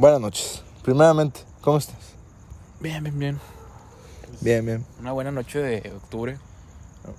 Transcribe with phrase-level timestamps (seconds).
[0.00, 0.62] Buenas noches.
[0.82, 2.14] Primeramente, ¿cómo estás?
[2.80, 3.40] Bien, bien, bien.
[4.40, 4.86] Bien, bien.
[4.98, 6.38] Una buena noche de octubre.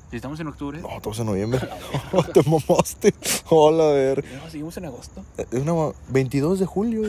[0.10, 0.82] Si estamos en octubre.
[0.82, 1.60] No, estamos en noviembre.
[2.34, 3.14] Te mamaste.
[3.52, 4.26] Hola, a ver.
[4.34, 5.24] No, seguimos en agosto.
[5.38, 7.04] Es una 22 de julio.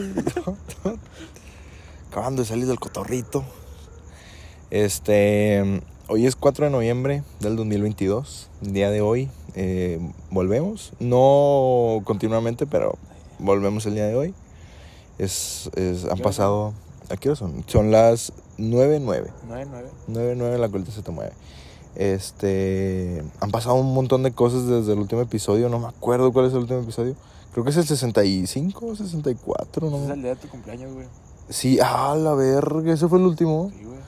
[2.11, 3.43] Acabando de salir del cotorrito.
[4.69, 5.81] Este.
[6.07, 8.51] Hoy es 4 de noviembre del 2022.
[8.61, 9.31] Día de hoy.
[9.55, 9.99] eh,
[10.29, 10.93] volvemos.
[10.99, 12.95] No continuamente, pero
[13.39, 14.35] volvemos el día de hoy.
[15.17, 16.73] Es, es- han ¿Qué hora pasado.
[17.09, 17.63] ¿A qué hora son?
[17.67, 19.31] Son las 9, 9.
[19.47, 19.89] 9, 9.
[20.07, 21.31] 9, 9, la colita se te mueve.
[21.95, 23.23] Este.
[23.39, 25.69] Han pasado un montón de cosas desde el último episodio.
[25.69, 27.15] No me acuerdo cuál es el último episodio.
[27.51, 30.13] Creo que es el 65 o 64, Es ¿no?
[30.13, 31.05] el día de tu cumpleaños, güey.
[31.49, 33.69] Sí, ah, la verga, ese fue el último.
[33.77, 33.99] Sí, güey.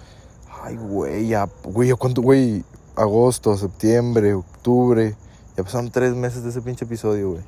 [0.64, 2.64] Ay, güey, ya, güey, ¿a ¿cuánto, güey?
[2.96, 5.16] Agosto, septiembre, octubre.
[5.56, 7.42] Ya pasaron tres meses de ese pinche episodio, güey.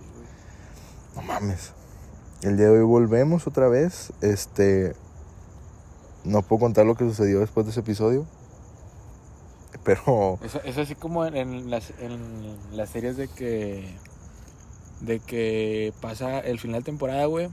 [1.15, 1.71] No mames.
[2.41, 4.13] El día de hoy volvemos otra vez.
[4.21, 4.95] Este.
[6.23, 8.25] No puedo contar lo que sucedió después de ese episodio.
[9.83, 10.39] Pero.
[10.43, 13.95] Eso, eso así como en, en las, en las series de que.
[15.01, 17.49] De que pasa el final de temporada, güey.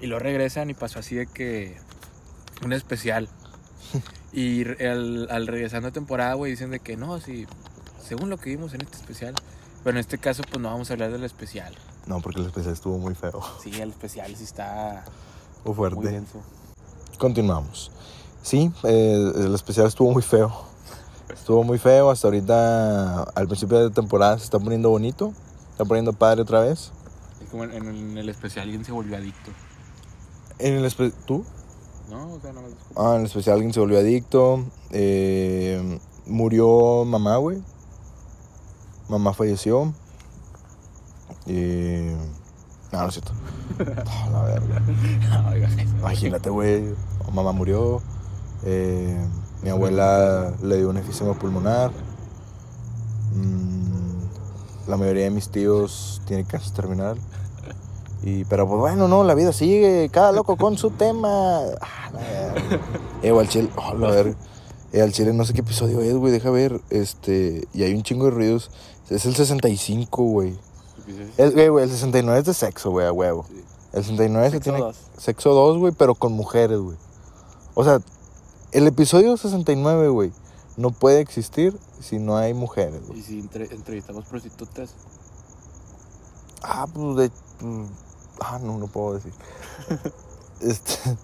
[0.00, 1.76] Y lo regresan y pasó así de que.
[2.64, 3.28] Un especial.
[4.34, 7.46] Y el- al regresando a temporada, güey, dicen de que no, sí.
[8.02, 9.34] Según lo que vimos en este especial.
[9.84, 11.74] Pero en este caso, pues no vamos a hablar del especial.
[12.06, 13.40] No, porque el especial estuvo muy feo.
[13.62, 15.04] Sí, el especial sí está
[15.64, 16.08] muy fuerte.
[16.10, 16.38] denso.
[17.18, 17.90] Continuamos.
[18.42, 20.52] Sí, eh, el especial estuvo muy feo.
[21.32, 22.10] Estuvo muy feo.
[22.10, 25.32] Hasta ahorita, al principio de temporada, se está poniendo bonito.
[25.70, 26.90] Está poniendo padre otra vez.
[27.40, 29.50] Es como en, en el especial alguien se volvió adicto.
[30.58, 31.44] En el espe- ¿Tú?
[32.10, 32.60] No, o sea, no
[32.96, 34.64] Ah, en el especial alguien se volvió adicto.
[34.90, 37.62] eh, murió mamá, güey.
[39.08, 39.92] Mamá falleció.
[41.46, 42.12] Y...
[42.92, 43.32] No, no es cierto.
[44.32, 44.80] La verga.
[45.42, 45.98] no.
[46.00, 46.94] Imagínate, güey.
[47.32, 48.02] Mamá murió.
[48.64, 49.16] eh,
[49.62, 51.90] mi abuela le dio un efisema pulmonar.
[53.34, 57.16] mm, la mayoría de mis tíos tienen cáncer terminal.
[58.24, 60.08] Y, pero pues bueno, no, la vida sigue.
[60.12, 61.60] Cada loco con su tema.
[61.80, 62.80] Ah, la verga.
[63.22, 63.70] Eh, al chile.
[63.76, 64.34] oh, la verga.
[64.92, 66.32] Eh, al chile no sé qué episodio es, güey.
[66.32, 66.80] Deja ver.
[66.90, 67.66] Este.
[67.72, 68.70] Y hay un chingo de ruidos.
[69.08, 70.56] Es el 65, güey.
[71.36, 73.44] El, güey, güey, el 69 es de sexo, güey, a huevo.
[73.48, 73.62] Sí.
[73.92, 74.78] El 69 se Sexo tiene.
[74.78, 74.96] dos.
[75.18, 76.96] Sexo 2, güey, pero con mujeres, güey.
[77.74, 78.00] O sea,
[78.72, 80.32] el episodio 69, güey,
[80.76, 83.20] no puede existir si no hay mujeres, güey.
[83.20, 84.94] Y si entre- entrevistamos prostitutas,
[86.62, 87.30] Ah, pues de.
[87.60, 87.88] pues,
[88.40, 89.32] ah, no, no puedo decir.
[90.60, 91.16] este.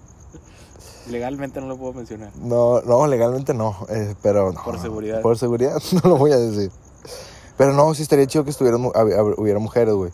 [1.09, 2.31] legalmente no lo puedo mencionar.
[2.37, 3.75] No, no, legalmente no.
[3.89, 4.51] eh, pero.
[4.51, 5.21] no, Por seguridad.
[5.21, 6.71] Por seguridad no lo voy a decir.
[7.59, 8.85] Pero no, sí estaría chido que estuvieran,
[9.35, 10.13] hubiera mujeres, güey.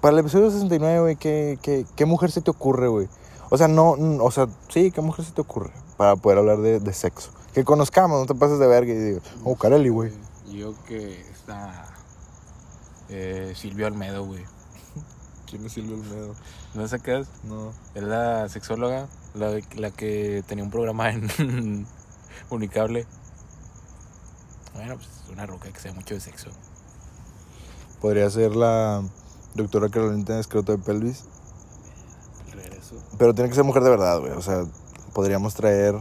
[0.00, 3.08] Para el episodio 69, güey, ¿qué, qué, qué mujer se te ocurre, güey?
[3.50, 5.70] O sea, no, o sea, sí, ¿qué mujer se te ocurre?
[5.96, 7.30] Para poder hablar de, de sexo.
[7.54, 10.10] Que conozcamos, no te pases de verga y digo, oh, Carelli, güey.
[10.50, 11.84] Yo que está
[13.10, 14.42] eh, Silvio Almedo, güey.
[15.48, 16.34] ¿Quién es Silvio Olmedo?
[16.74, 17.28] ¿No sé qué es?
[17.44, 17.70] No.
[17.94, 21.86] Es la sexóloga, la, la que tenía un programa en
[22.50, 23.06] Unicable.
[24.76, 26.50] Bueno, pues es una roca que sabe mucho de sexo.
[28.00, 29.02] Podría ser la
[29.54, 31.24] doctora Carolina Escroto de Pelvis.
[32.46, 32.96] El regreso.
[33.18, 34.32] Pero tiene que ser mujer de verdad, güey.
[34.32, 34.64] O sea,
[35.14, 35.94] podríamos traer.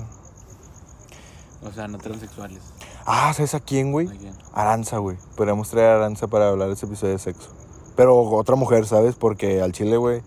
[1.63, 2.61] O sea, no transexuales.
[3.05, 4.07] Ah, ¿sabes a quién, güey?
[4.07, 4.33] ¿A quién?
[4.53, 5.17] Aranza, güey.
[5.37, 7.49] Podríamos traer a Aranza para hablar de ese episodio de sexo.
[7.95, 9.15] Pero otra mujer, ¿sabes?
[9.15, 10.21] Porque al chile, güey.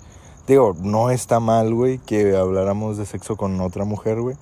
[0.47, 4.37] Digo, no está mal, güey, que habláramos de sexo con otra mujer, güey.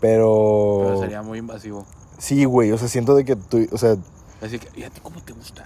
[0.00, 0.84] Pero.
[0.86, 1.84] Pero sería muy invasivo.
[2.20, 2.70] Sí, güey.
[2.70, 3.66] O sea, siento de que tú.
[3.72, 3.96] O sea,
[4.40, 5.64] Así que, ¿y a ti cómo te gusta?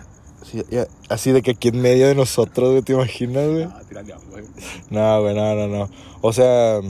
[0.71, 3.67] ya- así de que aquí en medio de nosotros, güey, ¿te imaginas, güey?
[3.67, 4.45] No, tírale a güey.
[4.91, 5.91] No, güey, no, no, no.
[6.23, 6.81] O sea.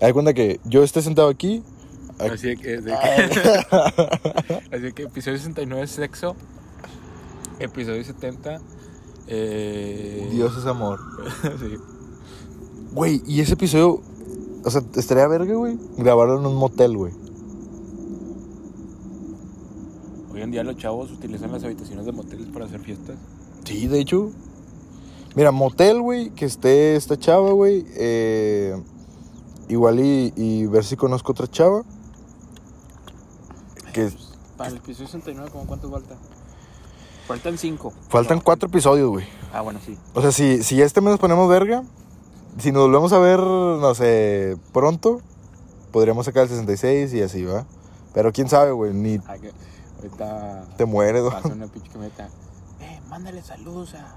[0.00, 1.62] Hay cuenta que yo esté sentado aquí.
[2.18, 6.34] aquí- Así de que, de que- así que episodio 69 es sexo.
[7.58, 8.60] Episodio 70.
[9.26, 11.00] Eh, Dios es amor.
[11.60, 11.76] sí.
[12.92, 14.00] Güey, y ese episodio.
[14.64, 15.78] O sea, estaría verga, güey.
[15.98, 17.12] Grabarlo en un motel, güey.
[20.40, 23.14] Hoy en día los chavos utilizan las habitaciones de moteles para hacer fiestas.
[23.62, 24.30] Sí, de hecho.
[25.34, 27.84] Mira, motel, güey, que esté esta chava, güey.
[27.94, 28.74] eh,
[29.68, 31.82] igual y, y ver si conozco otra chava.
[33.92, 34.14] Que Pues,
[34.56, 36.16] Para el episodio 69, ¿cómo cuánto falta?
[37.28, 37.92] Faltan 5.
[38.08, 39.26] faltan cuatro episodios, güey.
[39.52, 39.98] Ah, bueno, sí.
[40.14, 41.82] O sea, si, si este mes nos ponemos verga,
[42.56, 45.20] si nos volvemos a ver, no sé, pronto,
[45.92, 47.66] podríamos sacar el 66 y así, ¿va?
[48.14, 49.18] Pero quién sabe, güey, ni
[50.02, 51.30] ahorita te mueres, ¿no?
[51.30, 52.28] pasa una pinche camioneta.
[52.80, 54.16] Eh, mándale saludos a.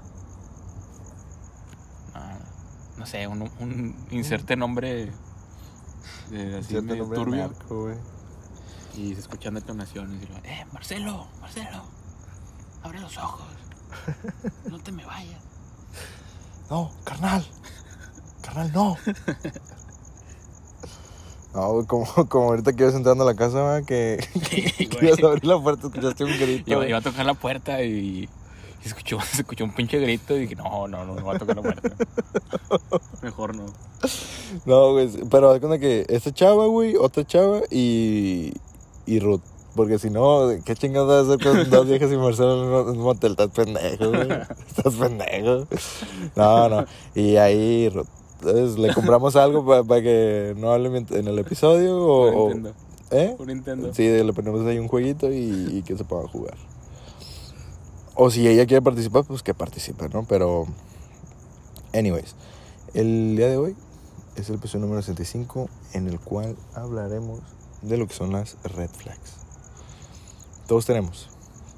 [2.14, 2.38] Ah,
[2.96, 5.12] no sé, un, un inserte nombre
[6.30, 7.48] de así Cierto medio nombre de turbio.
[7.48, 7.96] narco, güey.
[8.96, 11.82] Y se escuchan detonaciones y lo, eh, Marcelo, Marcelo,
[12.82, 13.46] abre los ojos.
[14.70, 15.42] No te me vayas.
[16.70, 17.44] No, carnal.
[18.42, 18.96] Carnal, no.
[21.54, 24.18] No, como, como ahorita que ibas entrando a la casa, que,
[25.00, 26.84] ibas a abrir la puerta, escuchaste un grito.
[26.84, 28.28] Iba, a tocar la puerta y,
[28.84, 31.38] y escuchó, se escuchó un pinche grito y dije, no, no, no, no va a
[31.38, 31.90] tocar la puerta.
[33.22, 33.66] Mejor no.
[34.66, 38.52] No, güey, pero haz cuenta que esta chava, güey, otra chava y,
[39.06, 39.42] y Ruth.
[39.76, 42.98] Porque si no, ¿qué chingados vas a hacer con dos viejas y Marcelo en un
[42.98, 43.32] motel?
[43.32, 44.28] Estás pendejo, güey.
[44.68, 45.66] Estás pendejo.
[46.36, 46.84] No, no.
[47.16, 48.06] Y ahí, Ruth.
[48.46, 52.28] Entonces, le compramos algo para que no hable en el episodio o...
[52.28, 52.74] Un o- Nintendo.
[53.10, 53.36] ¿Eh?
[53.38, 53.94] Un Nintendo.
[53.94, 56.54] Sí, le ponemos ahí un jueguito y, y que se pueda jugar.
[58.16, 60.24] O si ella quiere participar, pues que participe, ¿no?
[60.24, 60.66] Pero,
[61.92, 62.34] anyways,
[62.94, 63.76] el día de hoy
[64.36, 67.40] es el episodio número 65 en el cual hablaremos
[67.82, 69.34] de lo que son las red flags.
[70.66, 71.28] Todos tenemos,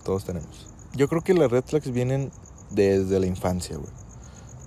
[0.04, 0.66] todos tenemos.
[0.94, 2.30] Yo creo que las red flags vienen
[2.70, 3.90] desde la infancia, güey.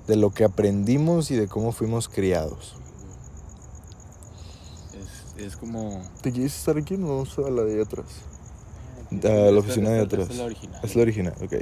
[0.10, 2.76] De lo que aprendimos y de cómo fuimos criados.
[5.38, 6.02] Es, es como...
[6.22, 6.98] ¿Te quieres estar aquí?
[6.98, 8.06] No vamos a la de atrás.
[9.12, 10.30] Ah, la esta- oficina de atrás.
[10.32, 10.80] Es la original.
[10.84, 11.54] Es la original, ok.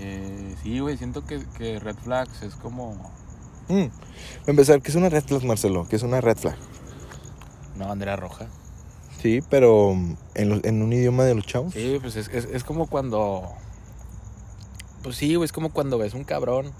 [0.00, 2.94] Eh, sí, güey, siento que, que Red Flags es como...
[3.68, 3.86] Mm.
[4.46, 5.86] Empezar, ¿qué es una red flag, Marcelo?
[5.88, 6.56] ¿Qué es una red flag?
[7.76, 8.46] Una bandera roja.
[9.22, 11.72] Sí, pero mm, en, lo- en un idioma de los chavos.
[11.74, 13.48] Sí, pues es, es, es como cuando...
[15.02, 16.72] Pues sí, güey, es como cuando ves un cabrón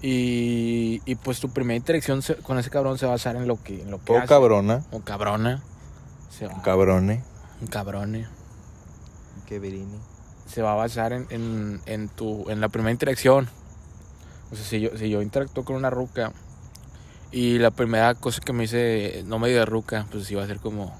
[0.00, 3.46] y, y pues tu primera interacción se- con ese cabrón se va a basar en
[3.46, 4.26] lo que, en lo que O hace.
[4.28, 4.84] cabrona.
[4.92, 5.62] O cabrona.
[6.30, 7.22] Se va- O cabrone.
[7.60, 8.26] un cabrone.
[9.46, 9.98] Que verini.
[10.46, 13.48] Se va a basar en, en, en tu, en la primera interacción.
[14.50, 16.32] O sea, si yo, si yo interactúo con una ruca
[17.32, 20.46] y la primera cosa que me dice no me diga ruca, pues sí va a
[20.46, 20.96] ser como...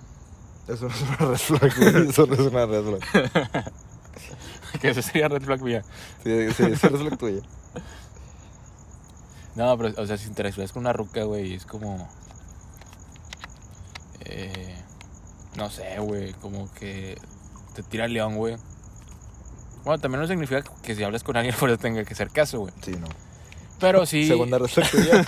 [0.66, 2.08] Eso no es una red flag, güey.
[2.10, 3.72] Eso no es una red flag.
[4.80, 5.82] que eso sería red flag mía.
[6.24, 7.40] Sí, sí, es red flag tuya.
[9.56, 12.08] No, pero, o sea, si interactúas con una ruca, güey, es como.
[14.24, 14.74] Eh,
[15.56, 17.18] no sé, güey, como que
[17.74, 18.56] te tira el león, güey.
[19.84, 22.72] Bueno, también no significa que si hablas con alguien eso tenga que hacer caso, güey.
[22.82, 23.06] Sí, no.
[23.80, 24.26] Pero sí.
[24.26, 25.24] Segunda red flag tuya.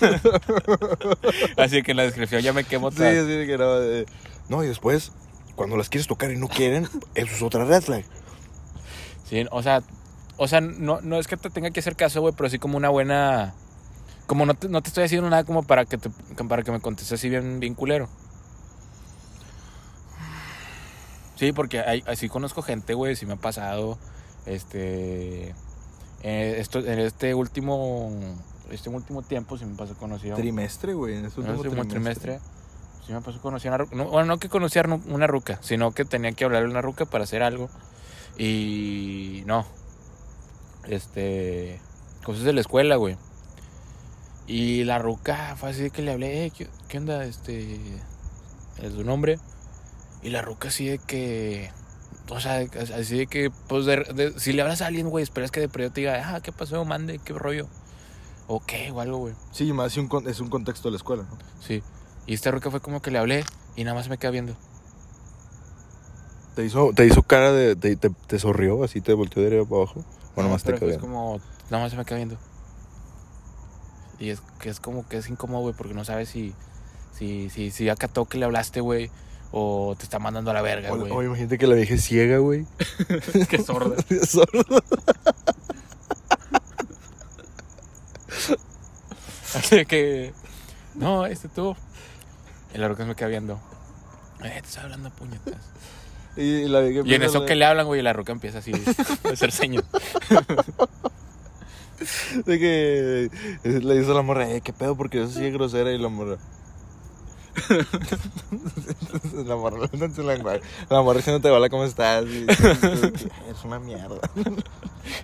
[1.56, 3.14] Así que en la descripción ya me quemo sí, tal.
[3.26, 3.81] sí, que no.
[3.82, 4.06] eh,
[4.48, 5.12] No, y después,
[5.54, 8.04] cuando las quieres tocar y no quieren, eso es otra red flag.
[9.31, 9.82] Sí, o sea,
[10.37, 12.77] o sea, no, no es que te tenga que hacer caso, güey, pero sí como
[12.77, 13.55] una buena.
[14.27, 16.11] Como no te, no te estoy haciendo nada como para que te,
[16.49, 18.09] para que me contestes así bien, bien culero.
[21.37, 23.99] Sí, porque hay, así conozco gente, güey, sí me ha pasado.
[24.47, 25.55] Este.
[26.23, 28.11] eh, esto, en este último.
[28.71, 30.37] Este último tiempo sí me pasó conocido.
[30.37, 31.19] Trimestre, güey.
[31.19, 32.41] En este último, último trimestre.
[33.06, 33.94] Sí me pasó conocer una ruca.
[33.94, 37.05] No, bueno, no que conociera una ruca, sino que tenía que hablarle a una ruca
[37.05, 37.71] para hacer algo.
[38.38, 39.67] Y no.
[40.88, 41.81] Este.
[42.25, 43.17] Cosas de la escuela, güey.
[44.47, 47.25] Y la ruca fue así de que le hablé, "Eh, ¿qué, qué onda?
[47.25, 47.79] Este.
[48.82, 49.38] Es su nombre.
[50.23, 51.71] Y la ruca así de que.
[52.29, 52.65] O sea,
[52.97, 55.69] así de que, pues, de- de- si le hablas a alguien, güey, esperas que de
[55.69, 56.85] pronto te diga, ah, ¿qué pasó?
[56.85, 57.67] Mande, ¿qué rollo?
[58.47, 59.35] O qué, o algo, güey.
[59.53, 61.38] Sí, más si un es un contexto de la escuela, ¿no?
[61.61, 61.83] Sí.
[62.26, 64.54] Y esta ruca fue como que le hablé y nada más me queda viendo.
[66.61, 67.75] ¿Te hizo, te hizo cara de.
[67.76, 70.05] Te, te, te sonrió, así te volteó de arriba para abajo?
[70.35, 71.07] ¿O nomás te Pero quedó viendo?
[71.07, 71.40] como,
[71.71, 72.37] nada más se me queda viendo.
[74.19, 76.52] Y es que es como que es incómodo, güey, porque no sabes si,
[77.17, 79.11] si, si, si acató que le hablaste, güey,
[79.52, 81.11] o te está mandando a la verga, O, güey.
[81.11, 82.67] o imagínate que la vieja es ciega, güey.
[83.49, 83.97] Qué sorda.
[84.11, 84.62] Es sorda.
[89.55, 90.33] Así que,
[90.95, 91.75] no, este tú.
[92.75, 93.55] Ruca se me queda viendo.
[94.45, 95.55] Eh, te está hablando puñetas.
[96.37, 98.72] Y la vieja Y en eso que le hablan, güey, y la ruca empieza así
[98.72, 99.84] a hacer señas.
[102.46, 103.30] De que
[103.62, 105.92] le dice a la morra, eh, qué pedo, porque eso sí es grosera.
[105.92, 106.38] Y la morra.
[109.44, 112.25] la morra, no se la morra diciéndote, hola, ¿cómo estás?
[112.25, 114.20] Y, es una mierda.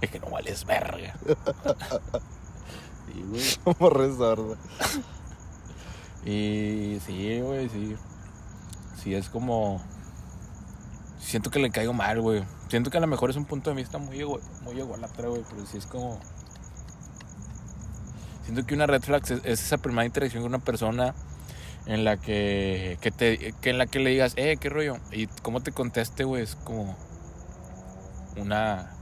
[0.00, 1.14] Es que no vales verga.
[3.06, 3.42] Sí, güey.
[3.64, 4.56] La morra es sorda.
[6.24, 7.96] Y sí, güey, sí.
[9.02, 9.80] Sí, es como.
[11.26, 12.44] Siento que le caigo mal, güey.
[12.68, 15.42] Siento que a lo mejor es un punto de vista muy, ego, muy ególatra, güey,
[15.50, 16.20] pero sí es como.
[18.44, 21.16] Siento que una red flag es, es esa primera interacción con una persona
[21.86, 24.98] en la que, que, te, que en la que le digas, eh, qué rollo.
[25.10, 26.96] Y cómo te conteste, güey, es como
[28.36, 28.94] una,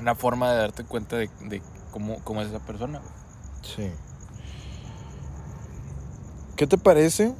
[0.00, 3.12] una forma de darte cuenta de, de cómo, cómo es esa persona, güey.
[3.62, 3.92] Sí.
[6.56, 7.32] ¿Qué te parece?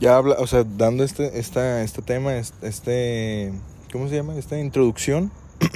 [0.00, 3.52] Ya habla, o sea, dando este, esta, este tema, es- este,
[3.92, 4.36] ¿cómo se llama?
[4.36, 5.32] Esta introducción.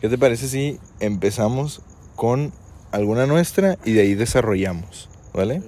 [0.00, 1.82] ¿Qué te parece si empezamos
[2.16, 2.52] con
[2.92, 5.08] alguna nuestra y de ahí desarrollamos?
[5.34, 5.62] ¿Vale?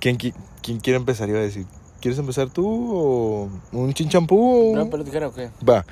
[0.00, 1.28] ¿Quién, qui- quién quiere empezar?
[1.28, 1.66] Iba a decir.
[2.00, 4.72] ¿Quieres empezar tú o un chinchampú?
[4.72, 5.48] o- ¿No, pero tijera o qué?
[5.66, 5.86] Va.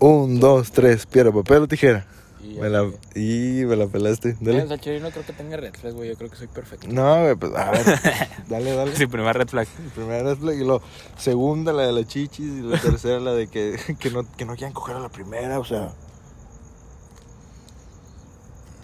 [0.00, 2.06] Un, dos, tres, piedra, papel o tijera.
[2.44, 2.82] Y Me la,
[3.14, 4.36] y me la pelaste.
[4.38, 4.78] Dale.
[4.78, 6.10] Chile no creo que tenga red flag, güey.
[6.10, 6.86] Yo creo que soy perfecto.
[6.88, 7.84] No, güey, pues a ver.
[8.48, 8.94] Dale, dale.
[8.96, 9.66] Sí, primera red flag.
[9.94, 10.82] Primera red flag y lo
[11.16, 14.54] segunda la de la chichis y la tercera la de que, que no que no
[14.56, 15.92] quieran coger a la primera, o sea.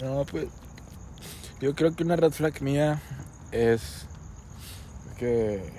[0.02, 0.46] No, pues.
[1.60, 3.02] Yo creo que una red flag mía
[3.52, 4.06] es
[5.18, 5.70] que.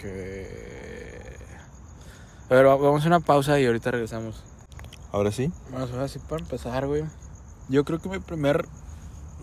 [0.00, 1.36] Que.
[2.50, 4.42] A ver, va- vamos a una pausa y ahorita regresamos.
[5.14, 5.52] Ahora sí.
[5.70, 7.04] Vamos a ver si para empezar, güey.
[7.68, 8.66] Yo creo que mi primer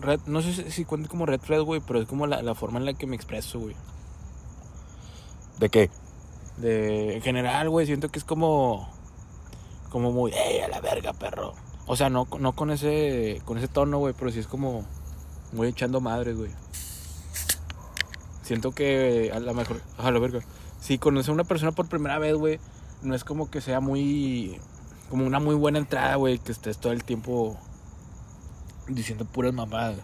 [0.02, 0.20] red.
[0.26, 2.84] No sé si, cuenta como red flag, güey, pero es como la, la forma en
[2.84, 3.74] la que me expreso, güey.
[5.58, 5.88] ¿De qué?
[6.58, 8.86] De, en general, güey, siento que es como.
[9.88, 10.32] Como muy.
[10.32, 11.54] ¡Ey, a la verga, perro!
[11.86, 13.40] O sea, no, no con ese.
[13.46, 14.84] Con ese tono, güey, pero sí es como.
[15.52, 16.50] Muy echando madres, güey.
[18.42, 19.80] Siento que a lo mejor.
[19.96, 20.40] A la verga.
[20.80, 22.60] Si conoces a una persona por primera vez, güey,
[23.00, 24.60] no es como que sea muy.
[25.12, 27.54] Como una muy buena entrada, güey, que estés todo el tiempo.
[28.88, 29.98] Diciendo puras mamadas.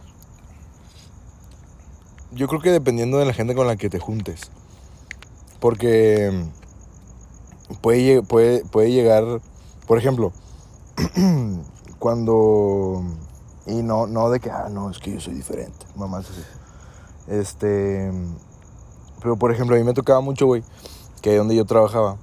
[2.30, 4.50] Yo creo que dependiendo de la gente con la que te juntes.
[5.60, 6.50] Porque
[7.70, 9.24] mm, puede, lle- puede, puede llegar,
[9.86, 10.30] por ejemplo,
[11.98, 13.02] cuando...
[13.64, 16.42] Y no, no de que, ah, no, es que yo soy diferente, mamás así.
[17.28, 18.12] Este...
[19.22, 20.62] Pero, por ejemplo, a mí me tocaba mucho, güey,
[21.22, 22.18] que donde yo trabajaba,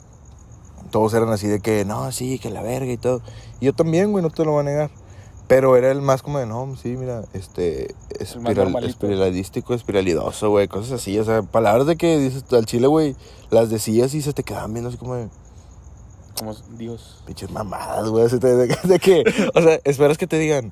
[0.96, 3.22] todos eran así de que, no, sí, que la verga y todo.
[3.60, 4.90] Y yo también, güey, no te lo voy a negar.
[5.46, 10.94] Pero era el más como de, no, sí, mira, este, espiral, espiralístico, espiralidoso, güey, cosas
[10.94, 11.20] así.
[11.20, 13.14] O sea, palabras de que dices al chile, güey,
[13.50, 15.28] las decías y se te quedaban viendo así como de,
[16.40, 17.22] Como Dios.
[17.26, 18.24] pinches mamadas, güey.
[18.26, 20.72] así te- De, de que, o sea, esperas que te digan,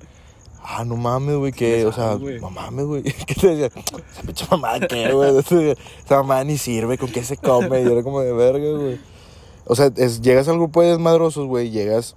[0.63, 3.03] ah, no mames, güey, que, o sea, no mames, güey.
[3.27, 5.37] Que te decían, esa pinche mamada, ¿qué, güey?
[6.05, 7.81] Esa mamada ni sirve, ¿con qué se come?
[7.83, 9.12] Y era como de verga, güey.
[9.65, 12.15] O sea, es, llegas al grupo de desmadrosos, güey, llegas,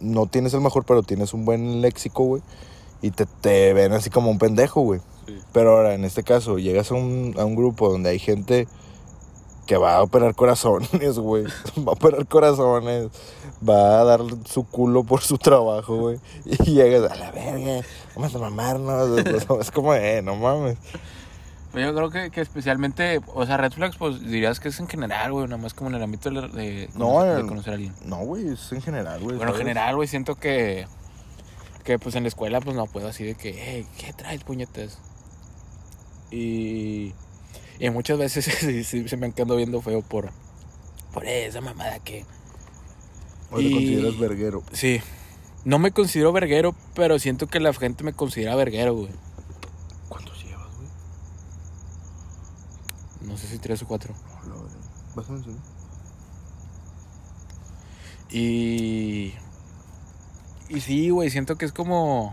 [0.00, 2.42] no tienes el mejor, pero tienes un buen léxico, güey.
[3.02, 5.00] Y te, te ven así como un pendejo, güey.
[5.26, 5.38] Sí.
[5.52, 8.68] Pero ahora, en este caso, llegas a un, a un grupo donde hay gente
[9.66, 11.44] que va a operar corazones, güey.
[11.78, 13.08] Va a operar corazones.
[13.66, 16.20] Va a dar su culo por su trabajo, güey.
[16.44, 17.86] Y llegas a la verga.
[18.14, 19.20] Vamos a mamarnos.
[19.60, 20.78] Es como, eh, no mames.
[21.74, 25.32] Yo creo que, que especialmente, o sea, red flags, pues dirías que es en general,
[25.32, 27.70] güey, nada más como en el ámbito de, la- de No, conocer, de en- conocer
[27.70, 27.94] a alguien.
[28.04, 29.36] No, güey, es en general, güey.
[29.36, 30.86] Bueno, en general, güey, siento que,
[31.84, 34.98] que pues en la escuela, pues no puedo así de que, hey, ¿qué traes, puñetes?
[36.30, 37.12] Y,
[37.78, 38.44] y muchas veces
[39.08, 40.30] se me han quedado viendo feo por,
[41.12, 42.24] por esa mamada que,
[43.50, 44.62] O te y- consideras verguero.
[44.72, 45.00] sí,
[45.64, 49.10] no me considero verguero, pero siento que la gente me considera verguero, güey.
[53.24, 54.14] No sé si tres o cuatro.
[55.14, 55.62] ¿Vas a mencionar?
[58.30, 59.34] Y.
[60.68, 62.32] Y sí, güey, siento que es como.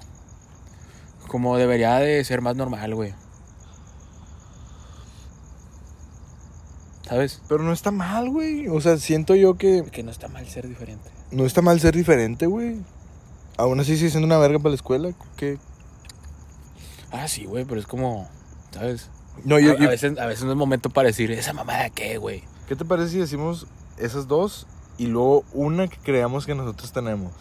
[1.27, 3.13] Como debería de ser más normal, güey.
[7.07, 7.41] ¿Sabes?
[7.47, 8.67] Pero no está mal, güey.
[8.67, 11.09] O sea, siento yo que Que no está mal ser diferente.
[11.31, 12.81] no está mal ser diferente, güey.
[13.57, 15.11] Aún así sigue siendo una verga para la escuela.
[15.35, 15.57] ¿Qué?
[17.11, 18.29] Ah, sí, güey, pero es como.
[18.71, 19.09] ¿Sabes?
[19.45, 22.17] No, a, yo, a veces, a veces no es momento para decir, ¿esa mamada qué,
[22.17, 22.43] güey?
[22.67, 23.67] ¿Qué te parece si decimos
[23.97, 24.67] esas dos
[24.97, 27.31] y luego una que creamos que nosotros tenemos?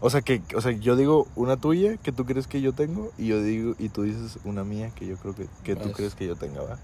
[0.00, 3.10] O sea, que, o sea, yo digo una tuya que tú crees que yo tengo
[3.16, 5.96] y yo digo y tú dices una mía que yo creo que, que tú Pues.
[5.96, 6.78] crees que yo tenga, ¿va?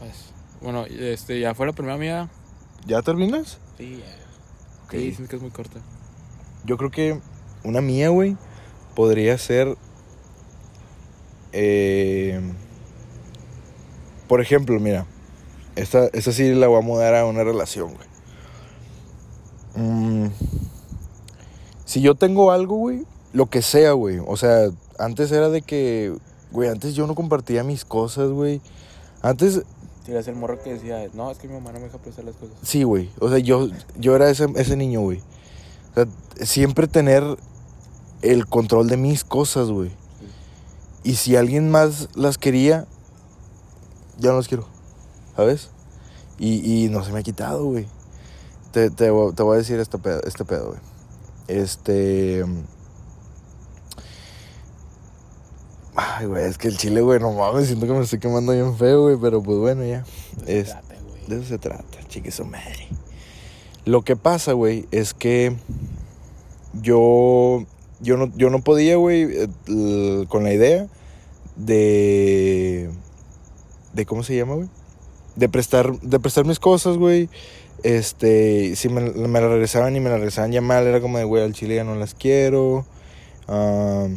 [0.00, 0.30] Pues,
[0.60, 2.28] bueno, este, ya fue la primera mía.
[2.86, 3.58] ¿Ya terminas?
[3.78, 4.84] Sí, ya.
[4.84, 4.90] Ok.
[4.92, 5.78] Sí, dicen que es muy corta.
[6.64, 7.20] Yo creo que
[7.62, 8.36] una mía, güey,
[8.96, 9.76] podría ser.
[11.52, 12.40] eh,
[14.34, 15.06] por ejemplo, mira.
[15.76, 18.08] Esta, esta sí la voy a mudar a una relación, güey.
[19.76, 20.26] Mm,
[21.84, 24.18] si yo tengo algo, güey, lo que sea, güey.
[24.26, 26.12] O sea, antes era de que,
[26.50, 28.60] güey, antes yo no compartía mis cosas, güey.
[29.22, 29.62] Antes,
[30.04, 32.34] Tiras el morro que decía, no, es que mi mamá no me deja prestar las
[32.34, 32.56] cosas.
[32.60, 33.10] Sí, güey.
[33.20, 35.20] O sea, yo, yo era ese, ese niño, güey.
[35.92, 36.08] O sea,
[36.44, 37.22] siempre tener
[38.22, 39.92] el control de mis cosas, güey.
[41.04, 42.88] Y si alguien más las quería,
[44.18, 44.66] ya no las quiero.
[45.36, 45.70] ¿Sabes?
[46.38, 47.86] Y, y no se me ha quitado, güey.
[48.72, 50.80] Te, te, voy- te voy a decir este pedo, este pedo, güey.
[51.48, 52.44] Este.
[55.96, 58.76] Ay, güey, es que el chile, güey, no mames, siento que me estoy quemando bien
[58.76, 60.04] feo, güey, pero pues bueno, ya.
[60.44, 61.26] De Es- eso se trata, güey.
[61.28, 62.88] de eso se trata, chique su madre.
[63.84, 65.56] Lo que pasa, güey, es que
[66.80, 67.64] yo,
[68.00, 69.22] yo, no, yo no podía, güey,
[69.68, 70.88] eh, con la idea
[71.54, 72.90] de,
[73.94, 74.68] de, ¿cómo se llama, güey?
[75.36, 77.28] De prestar, de prestar mis cosas, güey.
[77.82, 81.24] Este, si me, me la regresaban y me la regresaban ya mal, era como de,
[81.24, 82.84] güey, al chile ya no las quiero.
[83.48, 84.08] Ah,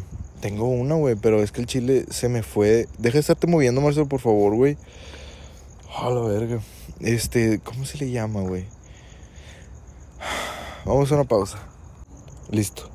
[0.41, 2.87] tengo una, güey, pero es que el chile se me fue.
[2.97, 4.77] Deja de estarte moviendo, Marcelo, por favor, güey.
[5.95, 6.59] A la verga.
[6.99, 8.65] Este, ¿cómo se le llama, güey?
[10.85, 11.57] Vamos a una pausa.
[12.49, 12.89] Listo.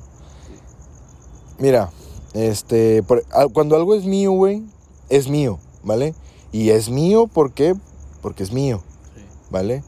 [1.59, 1.91] Mira,
[2.33, 4.63] este, ah, cuando algo es mío, güey,
[5.09, 6.15] es mío, ¿vale?
[6.53, 7.75] Y es mío, ¿por qué?
[8.21, 8.81] Porque es mío,
[9.15, 9.21] Sí.
[9.49, 9.83] ¿vale?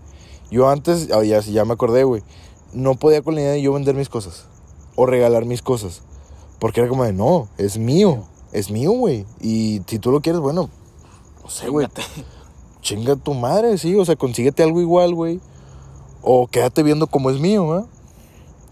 [0.52, 2.22] Yo antes, ah, ya, ya me acordé, güey,
[2.74, 4.46] no podía con la idea de yo vender mis cosas
[4.98, 6.02] o regalar mis cosas.
[6.60, 9.26] Porque era como de, no, es mío, es mío, güey.
[9.40, 10.70] Y si tú lo quieres, bueno,
[11.44, 11.88] no sé, güey,
[12.82, 15.40] chinga tu madre, sí, o sea, consíguete algo igual, güey.
[16.22, 17.86] O quédate viendo como es mío, ¿va?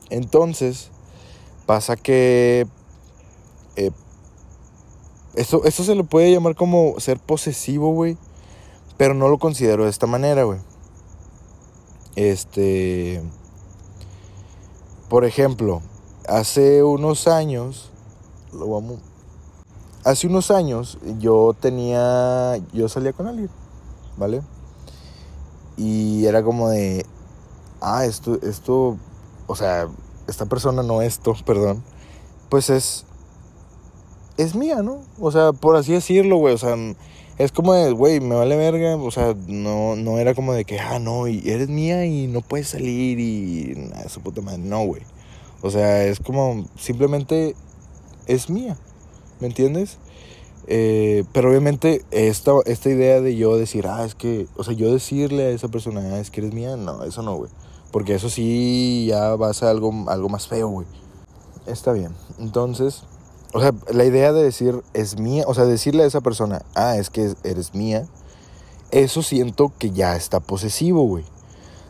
[0.10, 0.90] Entonces,
[1.66, 2.68] pasa que.
[3.76, 3.92] eh,
[5.36, 8.18] esto, esto se le puede llamar como ser posesivo, güey.
[8.98, 10.60] Pero no lo considero de esta manera, güey.
[12.16, 13.22] Este.
[15.10, 15.82] Por ejemplo,
[16.28, 17.92] hace unos años.
[18.52, 19.00] Lo vamos.
[20.04, 22.58] Hace unos años yo tenía.
[22.72, 23.50] Yo salía con alguien.
[24.18, 24.42] ¿vale?
[25.78, 27.06] Y era como de,
[27.82, 28.98] ah, esto, esto,
[29.48, 29.88] o sea,
[30.28, 31.84] esta persona no esto, perdón,
[32.50, 33.06] pues es,
[34.38, 35.02] es mía, ¿no?
[35.20, 36.76] O sea, por así decirlo, güey, o sea,
[37.38, 40.80] es como de, güey, me vale verga, o sea, no, no era como de que,
[40.80, 44.86] ah, no, y eres mía y no puedes salir y, nada, su puta madre, no,
[44.86, 45.02] güey.
[45.62, 47.56] O sea, es como, simplemente
[48.28, 48.78] es mía,
[49.40, 49.98] ¿me entiendes?
[50.68, 54.92] Eh, pero obviamente esta, esta idea de yo decir, ah, es que, o sea, yo
[54.94, 57.52] decirle a esa persona, ah, es que eres mía, no, eso no, güey.
[57.92, 60.88] Porque eso sí ya va a ser algo, algo más feo, güey.
[61.68, 62.14] Está bien.
[62.40, 63.04] Entonces,
[63.54, 66.98] o sea, la idea de decir es mía, o sea, decirle a esa persona, ah,
[66.98, 68.06] es que eres mía,
[68.92, 71.26] eso siento que ya está posesivo, güey.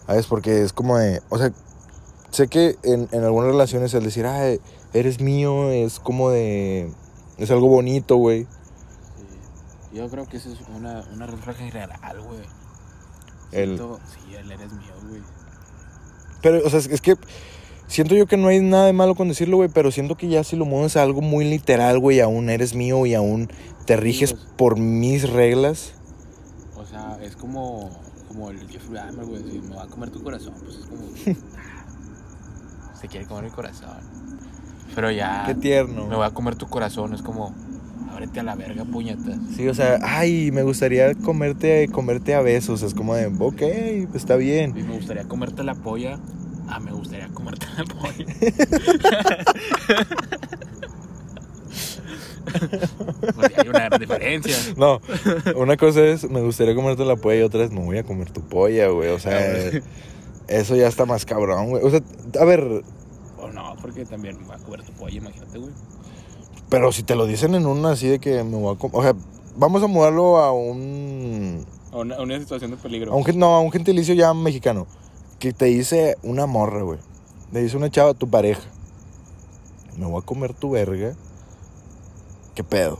[0.07, 0.27] ¿Sabes?
[0.27, 1.51] Porque es como de, o sea,
[2.31, 4.43] sé que en, en algunas relaciones el decir, ah,
[4.93, 6.91] eres mío, es como de,
[7.37, 8.43] es algo bonito, güey.
[8.43, 9.97] Sí.
[9.97, 12.39] Yo creo que eso es una, una en general, güey.
[13.53, 15.21] El- Siento- Sí, el eres mío, güey.
[16.41, 17.15] Pero, o sea, es, es que
[17.87, 20.43] siento yo que no hay nada de malo con decirlo, güey, pero siento que ya
[20.43, 23.49] si lo mueves a algo muy literal, güey, aún eres mío y aún
[23.85, 24.45] te riges pues.
[24.57, 25.93] por mis reglas.
[26.75, 27.89] O sea, es como,
[28.27, 29.43] como el Jeffrey Dahmer, güey.
[29.43, 31.03] Si me va a comer tu corazón, pues es como.
[32.99, 33.97] se quiere comer mi corazón.
[34.95, 35.43] Pero ya.
[35.47, 36.07] Qué tierno.
[36.07, 37.53] Me va a comer tu corazón, es como.
[38.11, 39.39] Ábrete a la verga, puñetas.
[39.55, 42.83] Sí, o sea, ay, me gustaría comerte, comerte a besos.
[42.83, 43.61] Es como de, ok,
[44.13, 44.77] está bien.
[44.77, 46.19] Y me gustaría comerte la polla.
[46.67, 48.25] Ah, me gustaría comerte la polla.
[53.35, 54.55] Porque hay una gran diferencia.
[54.77, 55.01] No,
[55.55, 58.31] una cosa es, me gustaría comerte la polla y otra es, me voy a comer
[58.31, 59.09] tu polla, güey.
[59.09, 59.39] O sea,
[60.47, 61.83] eso ya está más cabrón, güey.
[61.83, 62.01] O sea,
[62.39, 62.83] a ver,
[63.39, 65.73] O no, porque también me va a comer tu polla, imagínate, güey.
[66.69, 68.97] pero si te lo dicen en una así de que me voy a comer.
[68.97, 69.13] O sea,
[69.55, 71.65] vamos a mudarlo a un.
[71.91, 73.13] A una, a una situación de peligro.
[73.13, 74.87] A un, no, a un gentilicio ya mexicano.
[75.43, 76.99] Que te dice una morra, güey.
[77.51, 78.61] Le dice una chava a tu pareja.
[79.97, 81.15] Me voy a comer tu verga.
[82.55, 82.99] ¿Qué pedo?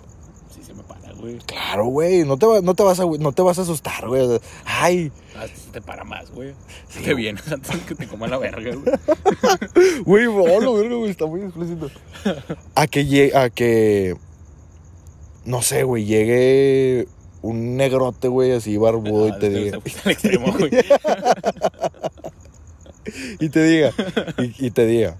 [0.54, 1.38] Sí, se me para, güey.
[1.38, 2.26] Claro, güey.
[2.26, 4.24] No te, va- no, te vas a, no te vas a asustar, güey.
[4.24, 6.54] O sea, Ay, Ah, se te para más, güey.
[6.90, 9.96] Sí, te vienes antes de que te coma la verga, güey.
[10.04, 11.12] güey, hola, verga, güey.
[11.12, 11.90] Está muy explícito.
[12.76, 14.18] A que llegue, a que.
[15.46, 16.04] No sé, güey.
[16.04, 17.08] Llegue
[17.42, 19.72] un negrote, güey, así barbudo y te Ah, diga.
[19.78, 20.72] se fuiste al extremo, güey.
[23.40, 23.92] Y te diga,
[24.38, 25.18] y, y te diga,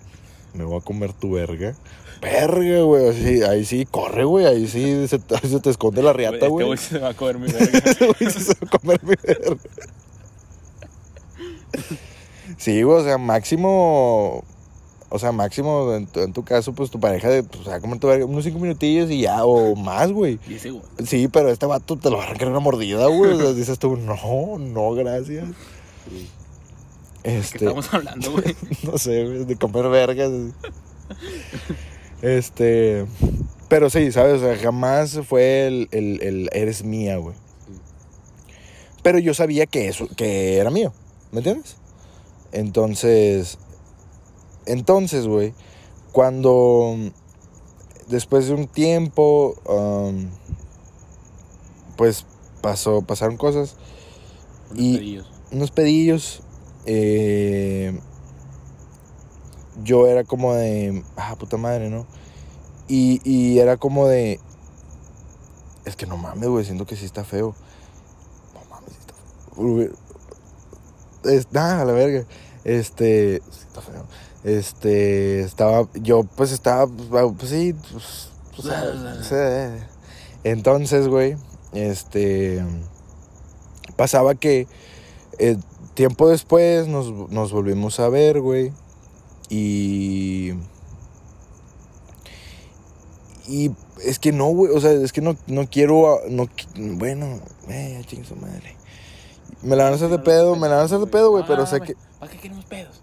[0.54, 1.76] me voy a comer tu verga.
[2.22, 6.14] Verga, güey, así, ahí sí, corre, güey, ahí sí se, te- se te esconde la
[6.14, 6.66] riata, Este güey.
[6.68, 7.80] güey se va a comer mi verga.
[7.84, 9.58] Este güey sí se va a comer mi verga.
[12.58, 14.44] Sí, güey, o sea, máximo,
[15.10, 17.80] o sea, máximo, en tu, en tu caso, pues tu pareja, de, pues, va a
[17.82, 20.40] comer tu verga unos cinco minutillos y ya, o más, güey.
[20.48, 20.84] Y ese, güey.
[21.06, 23.34] Sí, pero este vato te lo va a arrancar una mordida, güey.
[23.34, 25.46] O sea, dices tú, no, no, gracias.
[26.10, 26.28] ¿Qué
[27.24, 28.56] Este, estamos hablando, güey?
[28.84, 30.32] no sé, güey, de comer vergas.
[32.22, 33.06] Este.
[33.70, 34.42] Pero sí, ¿sabes?
[34.42, 37.36] O sea, jamás fue el, el- el eres mía, güey.
[39.02, 40.94] Pero yo sabía que eso, que era mío.
[41.32, 41.76] ¿Me entiendes?
[42.52, 43.58] Entonces.
[44.66, 45.54] Entonces, güey.
[46.12, 46.96] Cuando.
[48.08, 50.30] después de un tiempo, um,
[51.98, 52.26] pues
[52.62, 53.76] pasó, pasaron cosas.
[54.72, 55.32] Unos Y- pedillos.
[55.52, 56.42] unos pedillos.
[56.86, 58.00] Eh,
[59.84, 61.04] yo era como de.
[61.18, 62.06] Ah, puta madre, ¿no?
[62.88, 64.40] Y, y era como de.
[65.86, 67.56] Es que no mames, güey, siento que sí está feo.
[68.54, 69.14] No mames, sí está
[69.56, 69.90] feo.
[71.24, 72.26] Es, nah, a la verga.
[72.64, 73.42] Este.
[73.52, 74.06] Sí está feo.
[74.44, 75.42] Este.
[75.42, 75.88] Estaba.
[75.96, 76.88] Yo, pues estaba.
[76.88, 77.74] Pues, pues sí.
[77.92, 79.86] Pues, pues, ah, sí.
[80.44, 81.38] Entonces, güey.
[81.74, 82.64] Este.
[83.96, 84.68] Pasaba que.
[85.40, 85.58] eh,
[85.94, 88.72] tiempo después nos, nos volvimos a ver, güey.
[89.50, 90.54] Y.
[93.48, 93.72] Y
[94.04, 94.72] es que no, güey.
[94.74, 96.20] O sea, es que no, no quiero.
[96.30, 98.76] No, qui- bueno, eh, chingue su madre.
[99.62, 101.44] Me la van a hacer de pedo, me la van a hacer de pedo, güey.
[101.48, 101.96] Pero sé que.
[102.20, 103.02] ¿Para qué queremos pedos?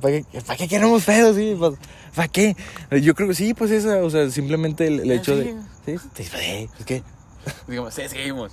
[0.00, 1.36] ¿Para qué, para qué queremos pedos?
[1.36, 1.74] Sí, ¿para,
[2.14, 2.56] para qué?
[3.02, 5.56] Yo creo que sí, pues esa, o sea, simplemente el, el hecho de.
[5.86, 7.02] Sí, sí, que.
[7.66, 8.52] Digamos, sí, seguimos.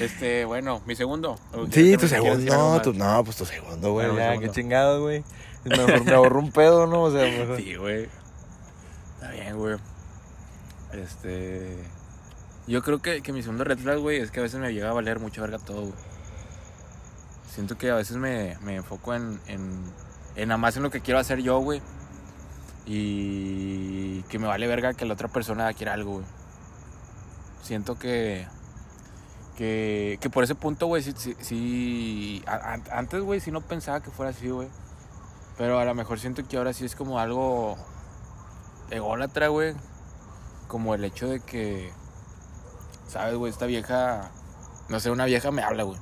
[0.00, 1.38] Este, bueno, mi segundo.
[1.52, 2.80] ¿O Sí, tu segundo.
[2.82, 4.06] tu, no, pues tu segundo, güey.
[4.06, 4.52] Bueno, ya, segundo.
[4.52, 5.24] qué chingado, güey.
[5.64, 7.02] Mejor me ahorro un pedo, ¿no?
[7.02, 7.56] O sea, mejor.
[7.56, 8.08] Sí, güey.
[9.14, 9.76] Está bien, güey.
[10.92, 11.78] Este.
[12.66, 14.90] Yo creo que, que mi segundo red flag, güey, es que a veces me llega
[14.90, 15.94] a valer mucho verga todo, güey.
[17.52, 19.82] Siento que a veces me, me enfoco en, en,
[20.36, 21.82] en nada más en lo que quiero hacer yo, güey.
[22.86, 26.24] Y que me vale verga que la otra persona quiera algo, güey.
[27.62, 28.46] Siento que.
[29.56, 31.12] Que, que por ese punto, güey, sí.
[31.16, 34.68] sí, sí- a- a- antes, güey, sí no pensaba que fuera así, güey.
[35.58, 37.76] Pero a lo mejor siento que ahora sí es como algo
[38.90, 39.74] ególatra, güey.
[40.68, 41.92] Como el hecho de que,
[43.06, 43.52] ¿sabes, güey?
[43.52, 44.30] Esta vieja,
[44.88, 45.98] no sé, una vieja me habla, güey.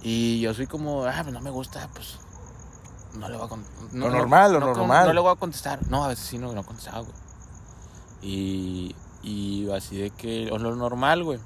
[0.00, 2.18] Y yo soy como, ah, pues no me gusta, pues
[3.14, 3.92] no le voy a contestar.
[3.94, 5.06] Lo normal, lo no, normal.
[5.08, 5.80] No le voy a contestar.
[5.88, 7.12] No, a veces sí no, no contestaba, güey.
[8.22, 11.40] Y, y así de que, o lo normal, güey.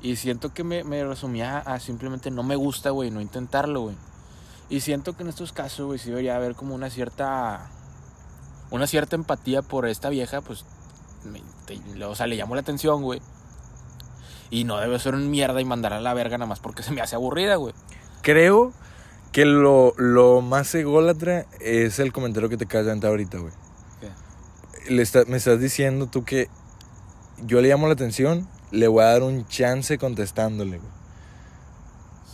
[0.00, 3.96] Y siento que me, me resumía a simplemente no me gusta, güey, no intentarlo, güey.
[4.70, 7.68] Y siento que en estos casos, güey, sí debería haber como una cierta.
[8.70, 10.64] Una cierta empatía por esta vieja, pues.
[11.24, 13.20] me- te- o sea, le llamó la atención, güey.
[14.50, 16.92] Y no debe ser un mierda y mandar a la verga nada más porque se
[16.92, 17.74] me hace aburrida, güey.
[18.22, 18.72] Creo
[19.32, 23.52] que lo, lo más ególatra es el comentario que te acabas de aventar ahorita, güey.
[24.88, 26.48] Le está- me estás diciendo tú que
[27.44, 30.90] yo le llamo la atención, le voy a dar un chance contestándole, güey.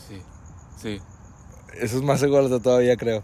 [0.09, 0.23] Sí,
[0.81, 1.01] sí.
[1.75, 3.23] Eso es más ególatra todavía, creo.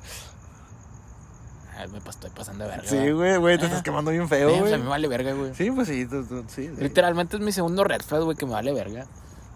[1.76, 2.88] Ay, me estoy pasando de verga.
[2.88, 3.68] Sí, güey, güey, te Ah.
[3.68, 4.72] estás quemando bien Sí, feo, pues, güey.
[4.74, 5.54] a mí me vale verga, güey.
[5.54, 6.82] Sí, pues sí, tú- tú- sí, sí.
[6.82, 9.06] Literalmente es mi segundo red flag, güey, que me vale verga.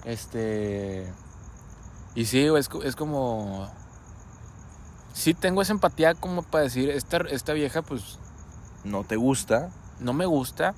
[0.04, 1.06] Este.
[2.14, 3.68] Y sí, güey, es, es como.
[5.12, 8.18] Sí, tengo esa empatía como para decir, esta, esta vieja, pues,
[8.84, 9.70] No te gusta.
[10.00, 10.74] no me gusta.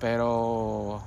[0.00, 1.02] Pero.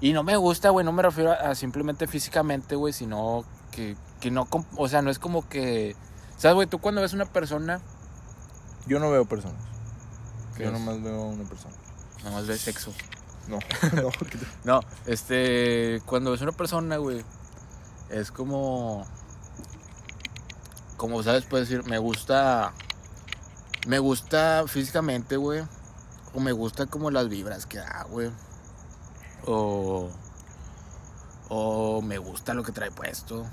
[0.00, 3.96] Y no me gusta, güey, no me refiero a, a simplemente físicamente, güey, sino que,
[4.20, 4.46] que no.
[4.76, 5.96] O sea, no es como que.
[6.36, 6.66] ¿Sabes, güey?
[6.68, 7.80] Tú cuando ves una persona.
[8.86, 9.60] Yo no veo personas.
[10.56, 10.72] ¿Qué Yo es?
[10.72, 11.74] nomás veo a una persona.
[12.18, 12.92] Nada más ves sexo.
[13.48, 13.58] No,
[13.94, 14.10] no.
[14.64, 17.24] No, este, cuando ves una persona, güey,
[18.10, 19.06] es como,
[20.96, 22.72] como sabes, puedes decir, me gusta,
[23.86, 25.62] me gusta físicamente, güey,
[26.34, 28.30] o me gusta como las vibras que da, güey,
[29.46, 30.08] o,
[31.48, 33.46] o me gusta lo que trae puesto.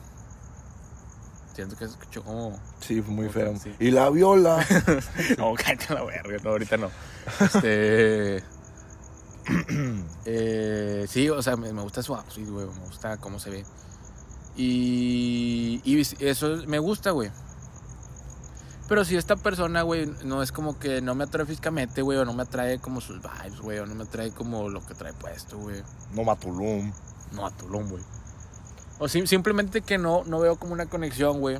[1.54, 3.56] Siento que se escuchó como, Sí, fue muy feo.
[3.58, 3.74] sí.
[3.80, 4.66] Y la viola.
[5.38, 6.90] no, cállate la verga, no, ahorita no.
[7.40, 8.44] Este.
[10.26, 12.66] eh, sí, o sea, me, me gusta su outfit, güey.
[12.68, 13.66] Me gusta cómo se ve.
[14.58, 17.32] Y, y eso me gusta, güey.
[18.88, 22.26] Pero si esta persona, güey, no es como que no me atrae físicamente, güey, o
[22.26, 25.12] no me atrae como sus vibes, güey, o no me atrae como lo que trae
[25.14, 25.82] puesto, güey.
[26.14, 26.92] no matulum.
[27.32, 28.04] No a Tulum, güey.
[29.00, 31.58] O sim- simplemente que no, no veo como una conexión, güey.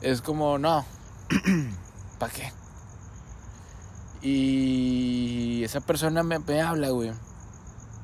[0.00, 0.84] Es como, no.
[2.18, 2.50] ¿Para qué?
[4.22, 7.12] Y esa persona me, me habla, güey.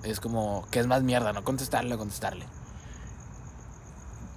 [0.03, 1.33] Es como, que es más mierda?
[1.33, 2.47] No contestarle, contestarle.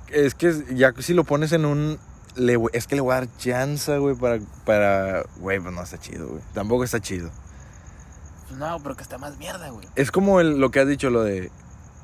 [0.07, 1.99] Es que ya si lo pones en un.
[2.35, 4.39] Le es que le voy a dar chance, güey, para.
[4.65, 6.41] para Güey, pues no está chido, güey.
[6.53, 7.29] Tampoco está chido.
[8.47, 9.87] Pues no, pero que está más mierda, güey.
[9.95, 11.51] Es como el- lo que has dicho, lo de.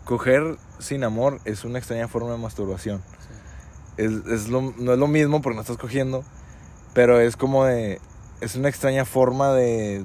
[0.05, 3.01] Coger sin amor es una extraña forma de masturbación.
[3.97, 6.23] Es, es lo, no es lo mismo porque no estás cogiendo,
[6.93, 7.99] pero es como de.
[8.41, 10.03] Es una extraña forma de.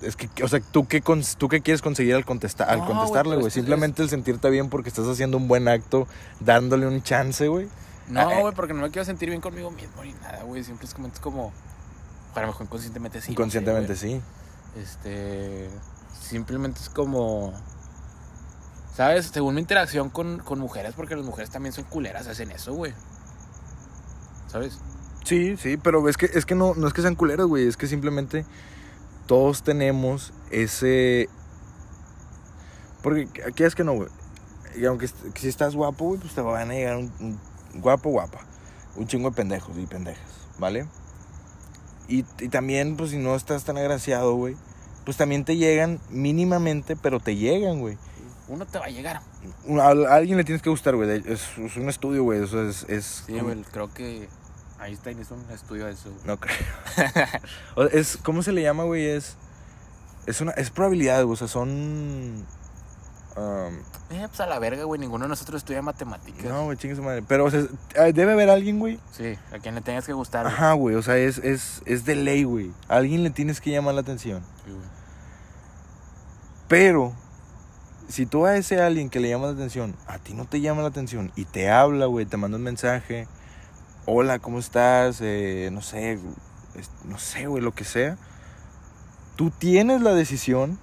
[0.00, 2.86] Es que, o sea, ¿tú qué, cons- tú qué quieres conseguir al, contestar al No,
[2.86, 3.48] contestarle, güey?
[3.48, 6.06] es Simplemente el sentirte bien porque estás haciendo un buen acto,
[6.40, 7.68] dándole un chance, güey.
[8.08, 8.40] No, Ah, eh.
[8.42, 10.62] güey, porque no me quiero sentir bien conmigo mismo ni nada, güey.
[10.64, 11.52] Siempre es como, es como.
[12.34, 13.22] A lo mejor inconscientemente sí.
[13.22, 14.20] no sé, Inconscientemente sí.
[14.76, 15.70] Este.
[16.20, 17.52] Simplemente es como.
[18.94, 19.26] ¿Sabes?
[19.26, 22.92] Según mi interacción con, con mujeres, porque las mujeres también son culeras, hacen eso, güey.
[24.48, 24.78] ¿Sabes?
[25.24, 27.66] Sí, sí, pero es que, es que no, no es que sean culeros, güey.
[27.66, 28.44] Es que simplemente
[29.26, 31.28] todos tenemos ese.
[33.02, 34.08] Porque aquí es que no, güey.
[34.76, 37.40] Y aunque si estás guapo, güey, pues te van a llegar un, un
[37.74, 38.40] guapo, guapa.
[38.96, 40.22] Un chingo de pendejos y pendejas,
[40.58, 40.86] ¿vale?
[42.08, 44.56] Y, y también, pues si no estás tan agraciado, güey,
[45.04, 47.98] pues también te llegan mínimamente, pero te llegan, güey.
[48.46, 49.22] Uno te va a llegar.
[49.80, 51.22] A, a alguien le tienes que gustar, güey.
[51.26, 52.42] Es, es un estudio, güey.
[52.44, 52.84] Eso es.
[52.88, 54.28] es Sí, güey, creo que
[54.80, 56.10] Einstein hizo un estudio de eso.
[56.10, 56.26] güey.
[56.26, 56.56] No creo.
[57.92, 59.06] Es, ¿Cómo se le llama, güey?
[59.06, 59.36] Es.
[60.26, 60.52] Es una.
[60.52, 61.32] Es probabilidad, güey.
[61.32, 62.44] O sea, son.
[63.36, 63.74] Um,
[64.10, 66.44] Eh, pues a la verga, güey, ninguno de nosotros estudia matemáticas.
[66.44, 67.22] no, güey, chingue su madre.
[67.26, 67.64] Pero, o sea,
[67.98, 68.98] ah, debe haber alguien, güey.
[69.12, 70.46] Sí, a quien le tengas que gustar.
[70.46, 70.96] Ajá, güey.
[70.96, 72.72] O sea, es, es, es de ley, güey.
[72.88, 74.42] A alguien le tienes que llamar la atención.
[74.64, 74.84] Sí, güey.
[76.68, 77.12] Pero.
[78.06, 80.82] Si tú a ese alguien que le llama la atención, a ti no te llama
[80.82, 83.26] la atención y te habla, güey, te manda un mensaje,
[84.04, 85.20] hola, ¿cómo estás?
[85.22, 86.18] Eh, no sé,
[87.06, 88.18] no sé, güey, lo que sea.
[89.36, 90.78] Tú tienes la decisión,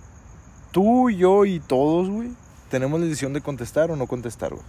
[0.72, 2.32] tú, yo y todos, güey,
[2.72, 4.64] tenemos la decisión de contestar o no contestar, güey.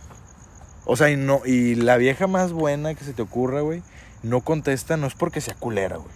[0.85, 3.83] O sea, y, no, y la vieja más buena que se te ocurra, güey,
[4.23, 6.11] no contesta, no es porque sea culera, güey.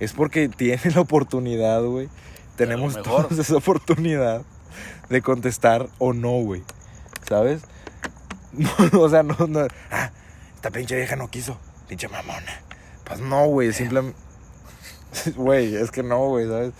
[0.00, 2.08] Es porque tiene la oportunidad, güey.
[2.56, 4.42] Tenemos todos esa oportunidad
[5.08, 6.62] de contestar o no, güey.
[7.26, 7.62] ¿Sabes?
[8.52, 9.66] No, o sea, no, no.
[9.90, 10.10] Ah,
[10.54, 11.56] esta pinche vieja no quiso.
[11.88, 12.60] Pinche mamona.
[13.04, 13.72] Pues no, güey.
[13.72, 14.18] Simplemente.
[15.36, 16.74] Güey, es que no, güey, ¿sabes?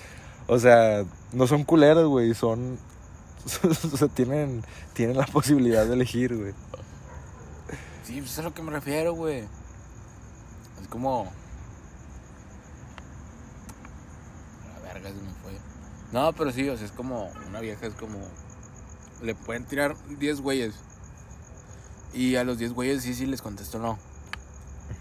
[0.49, 2.35] O sea, no son culeras, güey.
[2.35, 2.79] Son.
[3.93, 6.53] O sea, tienen, tienen la posibilidad de elegir, güey.
[8.05, 9.41] Sí, pues eso es a lo que me refiero, güey.
[10.81, 11.31] Es como.
[14.75, 15.53] La verga se me fue.
[16.13, 17.31] No, pero sí, o sea, es como.
[17.49, 18.19] Una vieja es como.
[19.23, 20.75] Le pueden tirar 10 güeyes.
[22.13, 23.99] Y a los 10 güeyes sí, sí les contesto no.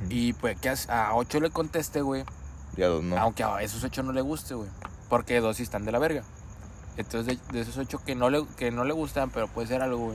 [0.10, 2.23] Y pues que a- a 8 le conteste, güey.
[2.77, 3.17] Ya dos no.
[3.17, 4.69] Aunque a esos 8 no le guste, güey.
[5.10, 6.23] Porque dos sí están de la verga.
[6.97, 10.13] Entonces, de, esos 8 que no, le, que no le gustan, pero puede ser algo,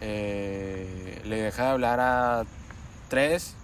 [0.00, 2.44] eh, le deja de hablar a
[3.08, 3.56] 3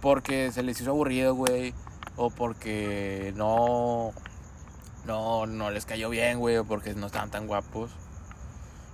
[0.00, 1.74] porque se les hizo aburrido, güey.
[2.16, 4.12] O porque no.
[5.06, 6.56] No, no les cayó bien, güey.
[6.56, 7.90] O porque no estaban tan guapos.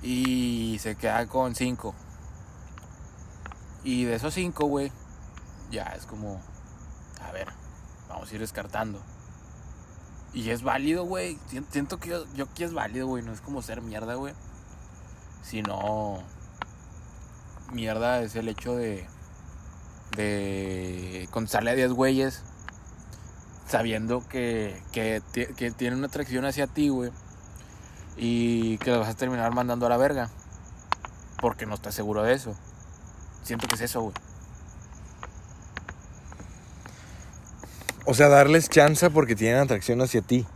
[0.03, 1.94] Y se queda con 5.
[3.85, 4.92] Y de esos 5, güey.
[5.70, 6.40] Ya es como.
[7.22, 7.49] A ver,
[8.09, 9.01] vamos a ir descartando.
[10.37, 11.38] Y es válido, güey.
[11.49, 13.22] Sien- Siento que yo, yo aquí es válido, güey.
[13.25, 14.35] No es como ser mierda, güey.
[15.42, 16.18] Sino.
[17.72, 19.07] Mierda es el hecho de.
[20.14, 21.27] De.
[21.31, 22.42] Contestarle a 10 güeyes.
[23.66, 27.11] Sabiendo que, que, ti- que tienen una atracción hacia ti, güey.
[28.18, 30.29] Y que los vas a terminar mandando a la verga.
[31.40, 32.55] Porque no estás seguro de eso.
[33.42, 34.14] Siento que es eso, güey.
[38.07, 40.47] O sea, darles chance porque tienen atracción hacia ti.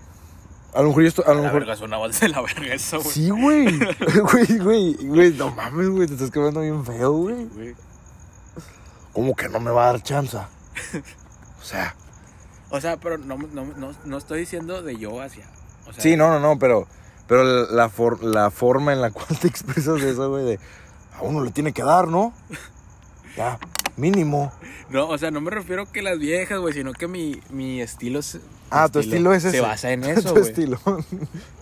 [0.73, 1.25] A lo mejor yo estoy.
[1.27, 1.67] A lo la mejor.
[1.67, 3.13] verga, de la verga eso, güey.
[3.13, 3.79] Sí, güey.
[4.33, 5.33] Güey, güey, güey.
[5.35, 6.07] No mames, güey.
[6.07, 7.45] Te estás quedando bien feo, güey.
[7.47, 7.75] Güey.
[9.13, 10.37] ¿Cómo que no me va a dar chance?
[11.61, 11.95] O sea.
[12.71, 15.45] O sea, pero no, no, no, no estoy diciendo de yo hacia.
[15.89, 16.87] O sea, Sí, no, no, no, pero.
[17.27, 20.61] Pero la, for- la forma en la cual te expresas eso, güey, de.
[21.19, 22.33] A uno le tiene que dar, ¿no?
[23.37, 23.59] Ya,
[23.97, 24.53] mínimo.
[24.89, 28.21] No, o sea, no me refiero que las viejas, güey, sino que mi, mi estilo.
[28.21, 29.57] mi Ah, tu estilo es ese.
[29.59, 30.43] Se basa en eso, güey.
[30.45, 30.79] estilo.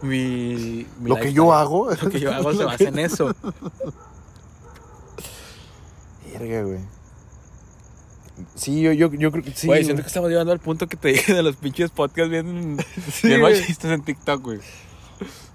[0.02, 1.90] Mi, mi Lo que yo hago.
[1.90, 3.34] Lo que yo hago se basa en eso.
[6.32, 6.80] Verga, güey.
[8.54, 9.66] Sí, yo, yo, yo creo que sí.
[9.66, 12.78] Güey, siento que estamos llegando al punto que te dije de los pinches podcasts bien,
[13.12, 14.60] Sí, bien machistas en TikTok, güey.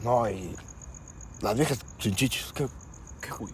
[0.04, 0.56] No, y.
[1.42, 2.52] Las viejas sin chichis.
[2.54, 2.68] ¿qué?
[3.22, 3.54] ¿Qué, güey?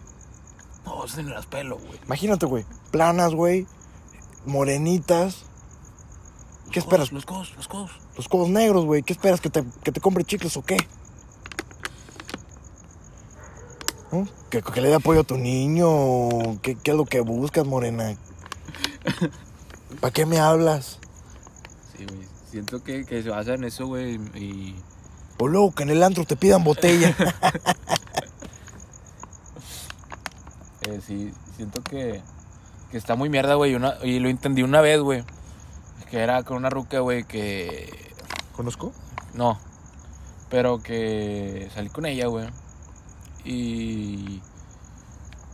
[0.90, 2.00] No, no las pelo, güey.
[2.04, 2.64] Imagínate, güey.
[2.90, 3.66] Planas, güey.
[4.44, 5.44] Morenitas.
[6.72, 7.12] ¿Qué esperas?
[7.12, 7.90] Los codos, los codos.
[8.16, 9.02] Los codos negros, güey.
[9.02, 9.40] ¿Qué esperas?
[9.40, 10.76] ¿Que te, que te compre chicles o qué?
[14.50, 16.28] ¿Que, que le dé apoyo a tu niño?
[16.60, 18.16] ¿Qué, qué es lo que buscas, morena?
[20.00, 20.98] ¿Para qué me hablas?
[21.96, 22.26] Sí, güey.
[22.50, 24.16] Siento que, que se basa en eso, güey.
[24.34, 24.74] Y.
[25.38, 27.16] O luego que en el antro te pidan botella.
[30.82, 32.22] Eh, sí, siento que,
[32.90, 33.74] que está muy mierda, güey.
[33.74, 35.24] una- Y lo entendí una vez, güey.
[36.10, 38.12] Que era con una ruca, güey, que...
[38.56, 38.92] ¿Conozco?
[39.34, 39.58] No.
[40.48, 42.48] Pero que salí con ella, güey.
[43.44, 44.42] Y...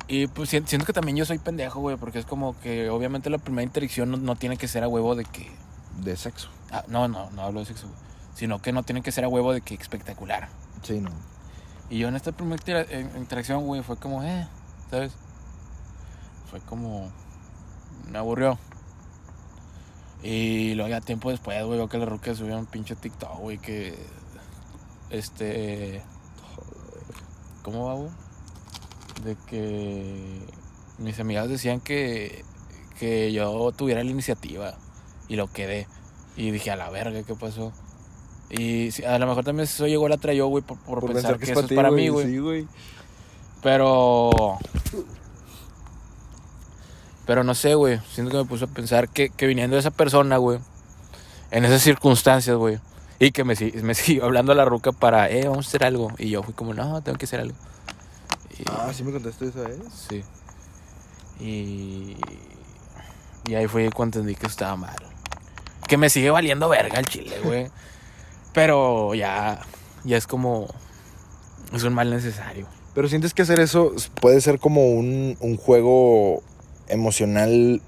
[0.09, 1.97] Y pues sien- siento que también yo soy pendejo, güey.
[1.97, 5.15] Porque es como que obviamente la primera interacción no, no tiene que ser a huevo
[5.15, 5.51] de que...
[6.03, 6.49] De sexo.
[6.71, 7.99] Ah, no, no, no hablo de sexo, güey.
[8.35, 10.49] sino que no tiene que ser a huevo de que espectacular.
[10.83, 11.11] Sí, no.
[11.91, 14.47] Y yo en esta primera en- interacción, güey, fue como, eh,
[14.91, 15.13] ¿sabes?
[16.51, 17.11] Fue como,
[18.11, 18.59] me aburrió.
[20.23, 23.59] Y luego ya tiempo después, güey, veo que la ruca subió un pinche TikTok, güey,
[23.59, 23.95] que,
[25.11, 26.03] este,
[27.63, 28.11] ¿cómo va, güey?
[29.25, 30.41] De que
[30.99, 32.45] mis amigas decían que,
[32.99, 34.77] que yo tuviera la iniciativa
[35.29, 35.87] y lo quedé.
[36.37, 37.73] Y dije, a la verga, ¿qué pasó?
[38.51, 41.61] Y a lo mejor también eso llegó la trayó, güey, por, por pensar, que, eso
[41.61, 42.27] es ti, para mí, güey.
[42.27, 42.69] Sí, güey.
[43.63, 44.59] Pero.
[47.27, 48.01] Pero no sé, güey.
[48.13, 50.59] Siento que me puso a pensar que, que viniendo de esa persona, güey.
[51.51, 52.79] En esas circunstancias, güey.
[53.19, 56.13] Y que me, me siguió hablando a la ruca para, eh, vamos a hacer algo.
[56.19, 57.57] Y yo fui como, no, tengo que hacer algo.
[58.59, 59.79] Y, Ah, sí me contaste esa vez.
[60.09, 60.23] sí.
[61.41, 62.17] Y.
[63.49, 64.97] Y ahí fue cuando entendí que estaba mal.
[65.87, 67.71] Que me sigue valiendo verga el chile, güey.
[68.53, 69.61] Pero ya.
[70.05, 70.67] Ya es como.
[71.73, 72.67] Es un mal necesario.
[72.97, 76.43] Pero sientes que hacer eso puede ser como un, un juego
[76.89, 77.83] emocional.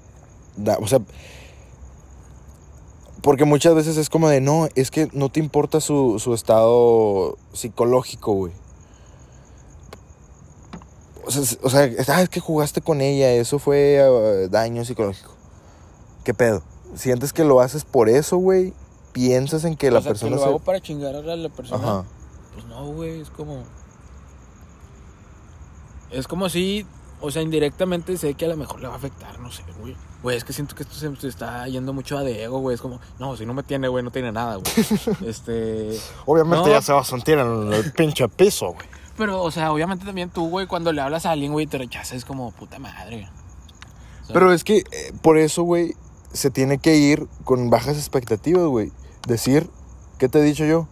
[0.55, 0.99] da- o sea.
[3.23, 7.39] Porque muchas veces es como de no, es que no te importa su, su estado
[7.53, 8.53] psicológico, güey.
[11.25, 11.69] O sea, o
[12.11, 15.31] ah, es que jugaste con ella, eso fue ah, daño psicológico.
[16.23, 16.61] ¿Qué pedo?
[16.93, 18.75] ¿Sientes que lo haces por eso, güey?
[19.13, 20.47] ¿Piensas en que la sea, persona que lo se...
[20.49, 21.83] hago para chingar a la persona.
[21.83, 22.05] Ajá.
[22.53, 23.63] Pues no, güey, es como.
[26.11, 26.85] Es como si,
[27.21, 29.95] o sea, indirectamente sé que a lo mejor le va a afectar, no sé, güey.
[30.21, 32.75] Güey, es que siento que esto se, se está yendo mucho a de ego, güey.
[32.75, 34.73] Es como, no, si no me tiene, güey, no tiene nada, güey.
[35.25, 35.97] este.
[36.25, 36.71] Obviamente No.
[36.71, 38.87] ya se va a sentir en el pinche piso, güey.
[39.17, 42.13] Pero, o sea, obviamente también tú, güey, cuando le hablas a alguien, güey, te rechazas,
[42.13, 43.29] es como puta madre.
[44.21, 44.33] ¿Sabes?
[44.33, 45.93] Pero es que eh, por eso, güey,
[46.33, 48.91] se tiene que ir con bajas expectativas, güey.
[49.27, 49.69] Decir,
[50.17, 50.87] ¿qué te he dicho yo?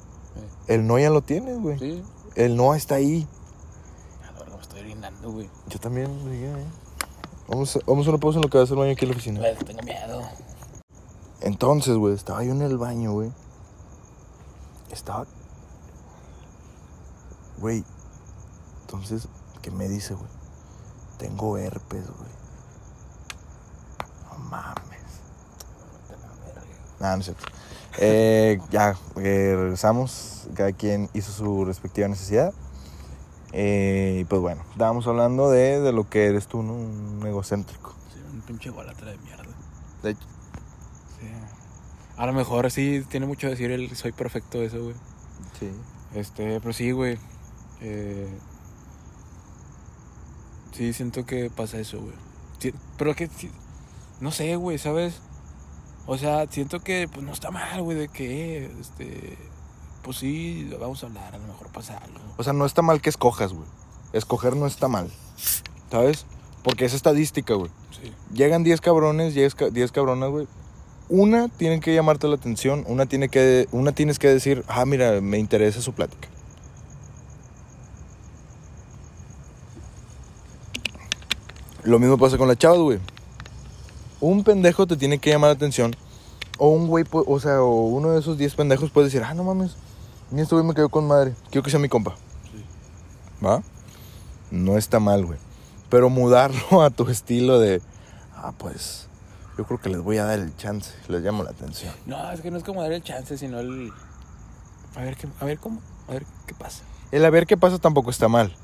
[0.67, 1.79] El no ya lo tienes, güey.
[1.79, 2.01] Sí.
[2.35, 3.25] El no está ahí.
[4.27, 5.49] A la verga, me güey.
[5.67, 6.41] Yo también, güey.
[7.47, 9.09] Vamos, vamos a una pausa en lo que va a hacer el baño aquí en
[9.09, 9.39] la oficina.
[9.39, 10.21] Güey, tengo miedo.
[11.41, 13.31] Entonces, güey, estaba yo en el baño, güey.
[14.91, 15.25] Estaba.
[17.59, 17.83] Güey.
[18.81, 19.27] Entonces,
[19.61, 20.29] ¿qué me dice, güey?
[21.17, 22.31] Tengo herpes, güey.
[24.29, 24.97] No mames.
[26.99, 27.45] Nada, no es cierto.
[27.99, 30.47] Eh, ya, eh, regresamos.
[30.53, 32.53] Cada quien hizo su respectiva necesidad.
[33.53, 36.73] Eh, y pues bueno, estábamos hablando de, de lo que eres tú, ¿no?
[36.73, 37.95] Un egocéntrico.
[38.13, 39.45] Sí, un pinche golatra de mierda.
[40.03, 40.27] De hecho,
[41.19, 41.27] Sí.
[42.17, 44.95] A lo mejor sí tiene mucho que decir el soy perfecto eso, güey.
[45.59, 45.71] sí.
[46.13, 47.17] Este, pero sí, güey.
[47.81, 48.27] Eh,
[50.71, 52.13] sí, siento que pasa eso, güey.
[52.59, 53.51] Sí, pero que, sí,
[54.19, 55.21] no sé, güey, ¿sabes?
[56.05, 59.37] O sea, siento que pues no está mal, güey, de que, este,
[60.07, 62.17] pues sí, vamos a hablar, a lo mejor pasa algo.
[62.37, 63.67] O sea, no está mal que escojas, güey.
[64.13, 65.11] Escoger no está mal.
[65.91, 66.25] ¿Sabes?
[66.63, 67.69] Porque es estadística, güey.
[67.91, 68.11] Sí.
[68.33, 70.47] Llegan 10 cabrones, 10 ca- 10 cabronas, güey.
[71.09, 75.19] Una tiene que llamarte la atención, una tiene que una tienes que decir, "Ah, mira,
[75.21, 76.29] me interesa su plática."
[81.83, 82.99] Lo mismo pasa con las chavas, güey.
[84.19, 85.95] Un pendejo te tiene que llamar la atención.
[86.57, 89.43] O un güey, o sea, o uno de esos 10 pendejos puede decir, ah, no
[89.43, 89.75] mames,
[90.31, 91.33] ni este güey me quedó con madre.
[91.49, 92.15] Quiero que sea mi compa.
[92.51, 93.45] Sí.
[93.45, 93.61] ¿Va?
[94.51, 95.39] No está mal, güey.
[95.89, 97.81] Pero mudarlo a tu estilo de,
[98.35, 99.07] ah, pues,
[99.57, 101.93] yo creo que les voy a dar el chance, les llamo la atención.
[102.05, 103.91] No, es que no es como dar el chance, sino el...
[104.95, 106.83] A ver, qué, a ver cómo, a ver qué pasa.
[107.11, 108.55] El a ver qué pasa tampoco está mal.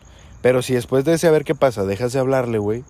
[0.42, 2.84] Pero si después de ese a ver qué pasa dejas de hablarle, güey,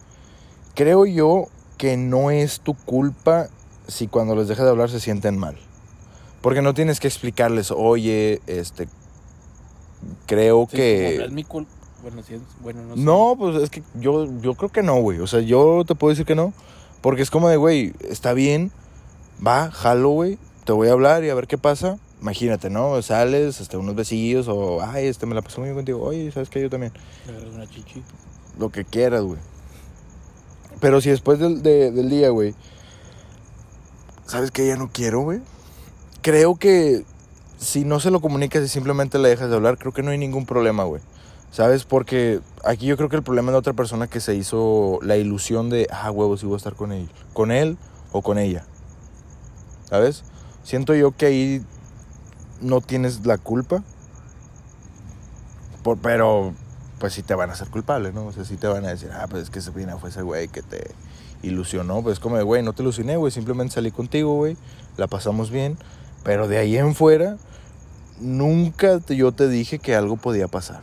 [0.74, 1.46] creo yo
[1.78, 3.50] que no es tu culpa
[3.88, 5.58] si cuando les dejas de hablar se sienten mal.
[6.44, 8.88] Porque no tienes que explicarles, oye, este,
[10.28, 11.24] creo Sí, que...
[11.24, 11.72] es mi culpa.
[12.04, 13.02] Bueno, sí, es- bueno, no sé.
[13.02, 15.20] No, pues es que yo, yo creo que no, güey.
[15.20, 16.54] O sea, yo te puedo decir que no.
[17.02, 18.72] Porque es como de, güey, está bien,
[19.46, 20.38] va, jalo, güey.
[20.66, 21.98] Te voy a hablar y a ver qué pasa.
[22.22, 23.02] Imagínate, ¿no?
[23.02, 26.02] Sales, este, unos besillos o, ay, este, me la pasé muy bien contigo.
[26.04, 26.62] Oye, ¿sabes qué?
[26.62, 26.92] Yo también.
[27.28, 28.04] Agarras una chichi.
[28.60, 29.40] Lo que quieras, güey.
[30.82, 32.54] Pero si después del, de- del día, güey,
[34.26, 34.68] ¿sabes qué?
[34.68, 35.40] Ya no quiero, güey.
[36.24, 37.06] Creo que
[37.58, 40.18] si no se lo comunicas y simplemente le dejas de hablar, creo que no hay
[40.18, 41.02] ningún problema, güey.
[41.52, 41.84] ¿Sabes?
[41.84, 45.18] Porque aquí yo creo que el problema es de otra persona que se hizo la
[45.18, 47.10] ilusión de, ah, huevos, sí voy a estar con él.
[47.34, 47.78] Con él
[48.12, 48.66] o con ella.
[49.88, 50.24] ¿Sabes?
[50.64, 51.62] Siento yo que ahí
[52.62, 53.84] no tienes la culpa.
[55.84, 56.54] Por- pero,
[57.00, 58.28] pues sí te van a hacer culpable, ¿no?
[58.28, 60.48] O sea, sí te van a decir, ah, pues es que Sabrina fue ese güey
[60.48, 60.90] que te
[61.44, 62.02] ilusionó.
[62.02, 63.32] Pues como de, güey, no te ilusioné, güey.
[63.32, 64.56] Simplemente salí contigo, güey.
[64.96, 65.78] La pasamos bien.
[66.24, 67.38] Pero de ahí en fuera,
[68.20, 70.82] nunca te- yo te dije que algo podía pasar.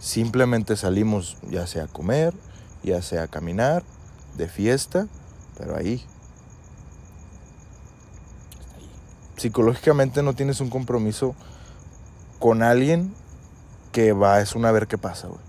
[0.00, 2.34] Simplemente salimos ya sea a comer,
[2.82, 3.82] ya sea a caminar,
[4.36, 5.06] de fiesta,
[5.56, 6.04] pero ahí.
[9.36, 11.34] Psicológicamente no tienes un compromiso
[12.38, 13.12] con alguien
[13.92, 15.40] que va, es un a ver qué pasa, güey.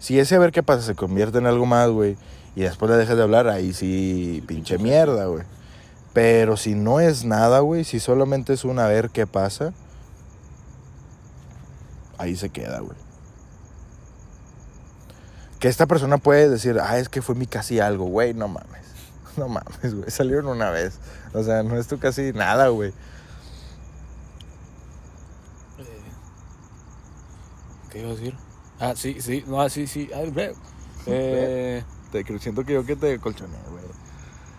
[0.00, 2.16] Si ese a ver qué pasa se convierte en algo más, güey,
[2.54, 5.44] y después le dejas de hablar, ahí sí, pinche mierda, güey.
[6.18, 9.72] Pero si no es nada, güey, si solamente es un a ver qué pasa,
[12.18, 12.98] ahí se queda, güey.
[15.60, 18.88] Que esta persona puede decir, ah, es que fue mi casi algo, güey, no mames.
[19.36, 20.98] No mames, güey, salieron una vez.
[21.34, 22.90] O sea, no es tu casi nada, güey.
[25.78, 26.02] Eh,
[27.92, 28.34] ¿Qué iba a decir?
[28.80, 30.10] Ah, sí, sí, no, sí, sí.
[30.12, 30.52] Ay, ve.
[31.06, 34.07] Eh, Te siento que yo que te colchoné, güey.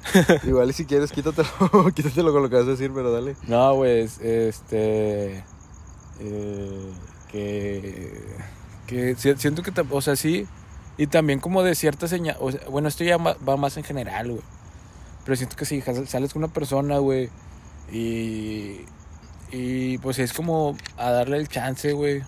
[0.44, 1.50] Igual si quieres, quítatelo,
[1.96, 3.36] quítatelo con lo que vas a decir, pero dale.
[3.48, 5.44] no, güey, es- este.
[6.20, 6.92] eh,
[7.32, 8.22] que.
[8.88, 10.48] Que si- siento que, o sea, sí.
[10.98, 12.38] Y también como de cierta señal.
[12.70, 14.42] Bueno, esto ya va más en general, güey.
[15.26, 17.30] Pero siento que si sales con una persona, güey.
[17.92, 18.82] Y.
[19.52, 22.24] Y pues es como a darle el chance, güey.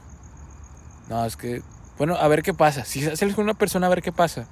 [1.09, 1.61] No, es que.
[1.97, 2.85] Bueno, a ver qué pasa.
[2.85, 4.47] Si sales con una persona, a ver qué pasa.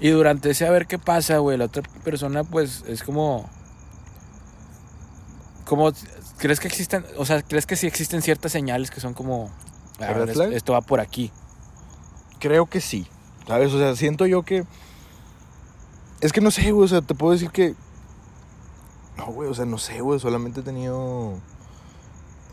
[0.00, 3.48] Y durante ese a ver qué pasa, güey, la otra persona, pues es como.
[5.64, 5.92] Como.
[6.38, 7.04] ¿Crees que existen.
[7.16, 9.50] O sea, ¿crees que sí existen ciertas señales que son como.
[10.00, 10.52] ah, ¿Red es- flag?
[10.52, 11.32] esto va por aquí.
[12.38, 13.08] Creo que sí.
[13.46, 13.72] ¿Sabes?
[13.72, 14.64] O sea, siento yo que.
[16.20, 16.84] Es que no sé, güey.
[16.84, 17.74] O sea, te puedo decir que.
[19.16, 19.50] No, güey.
[19.50, 20.20] O sea, no sé, güey.
[20.20, 21.34] Solamente he tenido.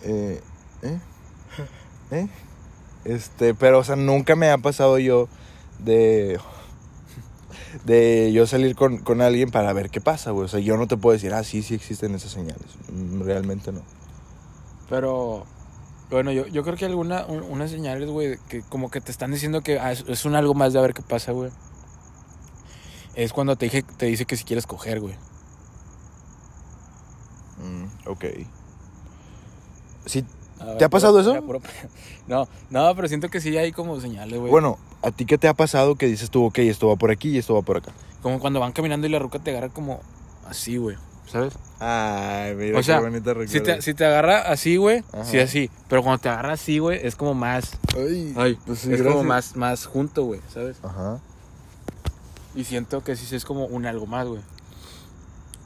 [0.01, 0.41] Eh.
[0.81, 0.99] ¿Eh?
[2.11, 2.27] ¿Eh?
[3.05, 5.27] Este, pero, o sea, nunca me ha pasado yo
[5.77, 6.39] de.
[7.83, 10.45] De yo salir con, con alguien para ver qué pasa, güey.
[10.45, 12.77] O sea, yo no te puedo decir, ah, sí, sí existen esas señales.
[12.91, 13.81] Mm, Realmente no.
[14.89, 15.45] Pero.
[16.09, 19.31] Bueno, yo, yo creo que alguna, un- unas señales, güey, que como que te están
[19.31, 21.51] diciendo que ah, es, es un algo más de a ver qué pasa, güey.
[23.15, 25.15] Es cuando te, dije, te dice que si quieres coger, güey.
[27.57, 28.25] Mm, ok.
[30.05, 30.23] Sí,
[30.63, 31.35] ver, ¿Te ha pasado eso?
[32.27, 34.49] No, no, pero siento que sí hay como señales, güey.
[34.49, 37.29] bueno, ¿a ti qué te ha pasado que dices tú, ok, esto va por aquí
[37.29, 37.91] y esto va por acá?
[38.23, 40.01] Como cuando van caminando y la ruca te agarra como
[40.47, 40.97] así, güey.
[41.27, 41.53] ¿Sabes?
[41.79, 45.69] Ay, mira O sea, bonita Si te, si te agarra así, güey, sí así.
[45.87, 47.77] Pero cuando te agarra así, güey, es como más.
[47.95, 50.77] Ay, Ay, pues sí, es como más, más junto, güey, ¿sabes?
[50.83, 51.19] Ajá.
[52.55, 54.41] Y siento que sí es como un algo más, güey.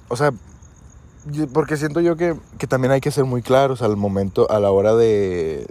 [0.08, 0.32] O sea,
[1.54, 4.72] porque siento yo que, que también hay que ser muy claros al momento, a la
[4.72, 5.68] hora de,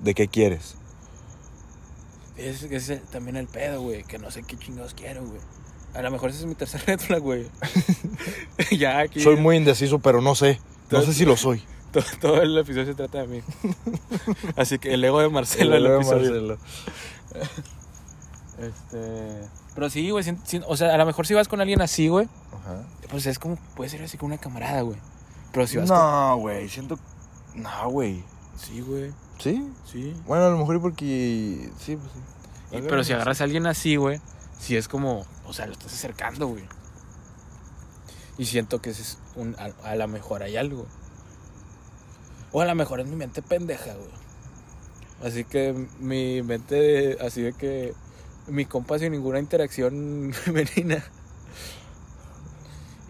[0.00, 0.76] de qué quieres.
[2.36, 5.40] Es, es el- también el pedo, güey, que no sé qué chingados quiero, güey.
[5.94, 7.46] A lo mejor ese es mi tercer red flag, güey.
[8.76, 9.20] ya aquí.
[9.20, 10.60] Soy muy indeciso, pero no sé.
[10.90, 11.62] No sé si lo soy.
[11.94, 13.40] Todo, todo el episodio se trata de mí.
[14.56, 16.30] Así que el ego de Marcelo, el, Luego, episodio.
[16.32, 16.58] Marcelo.
[18.58, 19.48] Este.
[19.74, 20.24] Pero sí, güey.
[20.66, 22.82] o sea, a lo mejor si vas con alguien así, güey, Ajá.
[23.10, 23.56] pues es como.
[23.74, 24.98] Puede ser así con una camarada, güey.
[25.52, 25.98] Pero si vas con.
[25.98, 26.98] No, güey, siento...
[27.54, 28.24] No, güey.
[28.56, 29.12] Sí, güey.
[29.38, 29.68] ¿Sí?
[29.90, 30.14] Sí.
[30.26, 31.70] Bueno, a lo mejor porque...
[31.78, 32.76] Sí, pues sí.
[32.78, 34.20] Y- pero si agarras a alguien así, güey,
[34.58, 36.64] si es como, o sea, lo estás acercando, güey.
[38.38, 40.86] Y siento que ese es un, a, a lo mejor hay algo.
[42.52, 44.10] O a lo mejor es mi mente pendeja, güey.
[45.24, 47.94] Así que mi mente, así de que
[48.48, 51.02] mi compa sin ninguna interacción femenina.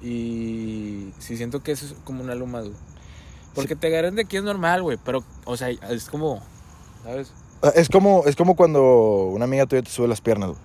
[0.02, 2.76] Y sí siento que eso es como un algo más, güey.
[3.54, 6.42] Porque te agarran de aquí es normal, güey, pero, o sea, es como,
[7.04, 7.32] ¿sabes?
[7.62, 10.60] Ah, Es como, es como cuando una amiga tuya te sube las piernas, güey.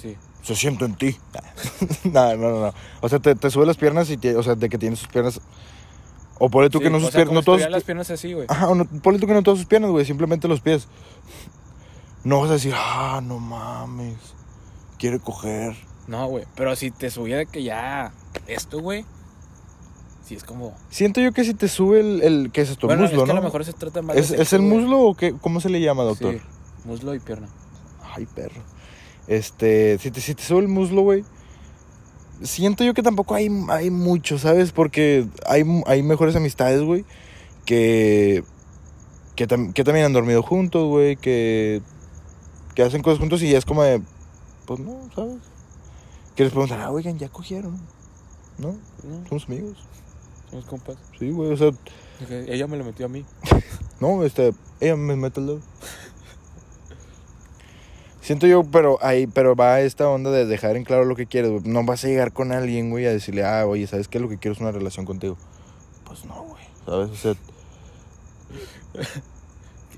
[0.00, 0.16] Sí.
[0.42, 1.18] Se siente en ti.
[2.04, 2.74] no, no, no, no.
[3.02, 5.08] O sea, te, te sube las piernas y, te- o sea, de que tiene sus
[5.08, 5.40] piernas.
[6.38, 7.34] O ponle tú Sí, que no sus sea, piernas.
[7.34, 8.46] No tuviera las piernas así, güey.
[8.48, 10.04] Ajá, o no, ponle tú que no todas sus piernas, güey.
[10.06, 10.86] Simplemente los pies.
[12.24, 14.16] No vas a decir, ah, no mames.
[14.98, 15.76] Quiere coger.
[16.06, 16.44] No, güey.
[16.56, 18.12] Pero si te de que ya
[18.46, 19.04] esto, güey.
[20.24, 20.74] Sí, es como.
[20.90, 22.22] Siento yo que si te sube el.
[22.22, 22.86] el ¿Qué es esto?
[22.86, 23.32] bueno, muslo, es que ¿no?
[23.32, 24.72] a lo mejor se trata más ¿Es, ¿Es el güey.
[24.72, 25.34] muslo o qué?
[25.40, 26.34] ¿Cómo se le llama, doctor?
[26.34, 26.40] Sí,
[26.84, 27.48] muslo y pierna.
[28.14, 28.62] Ay, perro.
[29.26, 31.24] Este, si te, si te sube el muslo, güey.
[32.42, 34.70] Siento yo que tampoco hay, hay mucho, ¿sabes?
[34.72, 37.04] Porque hay, hay mejores amistades, güey.
[37.64, 38.44] Que,
[39.34, 41.16] que, tam- que también han dormido juntos, güey.
[41.16, 41.82] Que,
[42.78, 44.00] que hacen cosas juntos y ya es como de.
[44.64, 45.38] Pues no, ¿sabes?
[46.36, 47.76] Que les preguntan, ah, oigan, ya cogieron.
[48.56, 48.76] ¿No?
[49.02, 49.78] No, Somos amigos.
[50.48, 50.96] somos compas.
[51.18, 51.50] Sí, güey.
[51.50, 51.72] O sea,
[52.46, 53.24] Ella me lo metió a mí.
[54.00, 54.54] no, este.
[54.78, 55.60] Ella me mete el dedo.
[58.20, 61.50] Siento yo, pero ahí, pero va esta onda de dejar en claro lo que quieres,
[61.50, 61.64] güey.
[61.64, 64.20] No vas a llegar con alguien, güey, a decirle, ah, oye, ¿sabes qué?
[64.20, 65.36] Lo que quiero es una relación contigo.
[66.04, 66.62] Pues no, güey.
[66.86, 67.10] ¿Sabes?
[67.10, 67.34] O sea,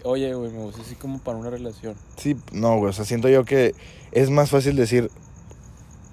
[0.04, 1.94] Oye, güey, me gusta así como para una relación.
[2.16, 2.90] Sí, no, güey.
[2.90, 3.74] O sea, siento yo que
[4.12, 5.10] es más fácil decir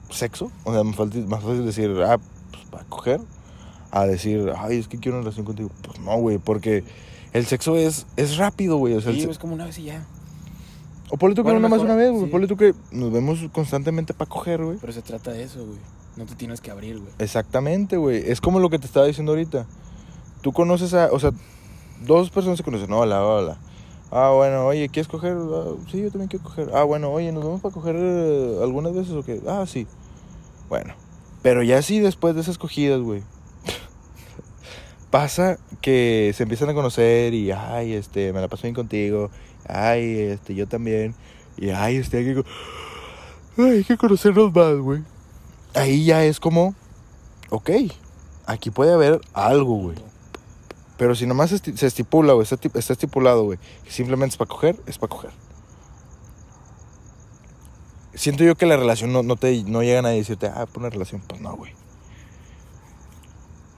[0.09, 0.51] sexo.
[0.63, 2.17] O sea, más fácil, decir, ah,
[2.51, 3.21] pues para coger.
[3.91, 5.69] A decir, ay, es que quiero una relación contigo.
[5.81, 6.37] Pues no, güey.
[6.37, 6.83] Porque
[7.33, 8.93] el sexo es, es rápido, güey.
[8.95, 10.05] O sea, Sí, es como una vez y ya.
[11.09, 12.25] o ponle tú que Bueno, no más una vez, güey.
[12.25, 12.29] sí.
[12.31, 14.77] Ponle tú que nos vemos constantemente para coger, güey.
[14.79, 15.79] Pero se trata de eso, güey.
[16.17, 17.11] No te tienes que abrir, güey.
[17.19, 18.29] Exactamente, güey.
[18.29, 19.65] Es como lo que te estaba diciendo ahorita.
[20.41, 21.31] Tú conoces a, o sea,
[22.05, 22.89] dos personas se conocen.
[22.89, 23.57] No, hola, hola.
[24.09, 25.35] Ah, bueno, oye, ¿quieres coger?
[25.35, 26.69] Ah, sí, yo también quiero coger.
[26.73, 29.41] Ah, bueno, oye, ¿nos vamos para coger eh, algunas veces o qué?
[29.47, 29.85] Ah, sí.
[30.69, 30.93] Bueno,
[31.41, 33.21] pero ya sí después de esas cogidas, güey.
[35.11, 39.29] Pasa que se empiezan a conocer y, ay, este, me la paso bien contigo.
[39.67, 41.13] Ay, este, yo también.
[41.57, 42.43] Y, ay, este, hay que,
[43.57, 45.03] ay, hay que conocernos más, güey.
[45.73, 46.75] Ahí ya es como,
[47.49, 47.71] ok,
[48.45, 49.97] aquí puede haber algo, güey.
[50.97, 54.49] Pero si nomás se estipula, güey, está, ti- está estipulado, güey, que simplemente es para
[54.49, 55.31] coger, es para coger.
[58.15, 60.89] Siento yo que la relación no, no te no llegan a decirte, ah, por una
[60.89, 61.21] relación.
[61.21, 61.71] Pues no, güey.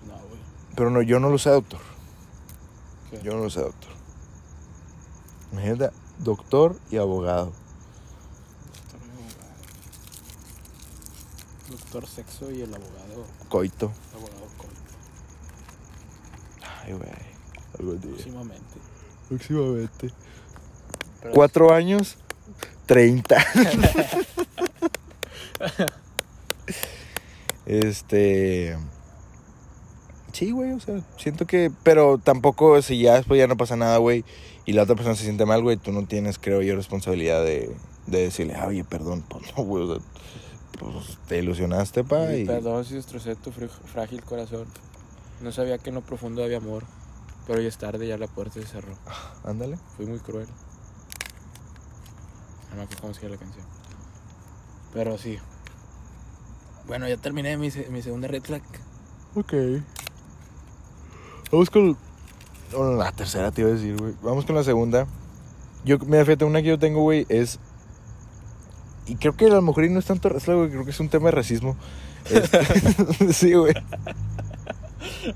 [0.07, 0.39] No, güey.
[0.77, 1.81] Pero no, yo no lo sé, doctor.
[3.11, 3.19] ¿Qué?
[3.21, 3.91] Yo no lo sé, doctor.
[5.51, 5.89] Imagínate,
[6.19, 7.51] doctor y abogado.
[11.69, 13.25] Doctor sexo y el abogado.
[13.49, 13.91] Coito.
[14.13, 14.69] Abogado con.
[16.89, 17.09] Ay, güey.
[17.79, 18.11] Algún día.
[18.11, 18.63] Próximamente.
[19.29, 20.09] Próximamente.
[21.21, 22.17] Pero- Cuatro años,
[22.85, 23.37] treinta.
[27.65, 28.77] este.
[30.31, 31.71] Sí, güey, o sea, siento que.
[31.83, 34.23] Pero tampoco, si ya después ya no pasa nada, güey,
[34.65, 37.69] y la otra persona se siente mal, güey, tú no tienes, creo yo, responsabilidad de,
[38.07, 40.05] de decirle, "Ah, oye, perdón, pues no, güey, o sea,
[40.79, 42.45] pues te ilusionaste, pa, Y y.
[42.45, 44.65] Perdón si destrocé tu fr- frágil corazón.
[45.41, 46.83] No sabía que en lo profundo había amor.
[47.47, 48.93] Pero ya es tarde, ya la puerta se cerró.
[49.43, 49.77] Ándale.
[49.97, 50.47] Fui muy cruel.
[52.69, 53.65] No me acuerdo cómo sigue la canción.
[54.93, 55.39] Pero sí.
[56.87, 58.61] Bueno, ya terminé mi, se- mi segunda red flag.
[59.35, 59.53] Ok.
[61.51, 61.97] Vamos con.
[62.71, 64.13] Bueno, la tercera te iba a decir, güey.
[64.21, 65.07] Vamos con la segunda.
[65.85, 67.59] Yo, mira, fíjate, una que yo tengo, güey, es.
[69.07, 70.69] Y creo que a lo mejor no es tanto flag, güey.
[70.69, 71.75] Creo que es un tema de racismo.
[72.29, 73.73] Este- sí, güey.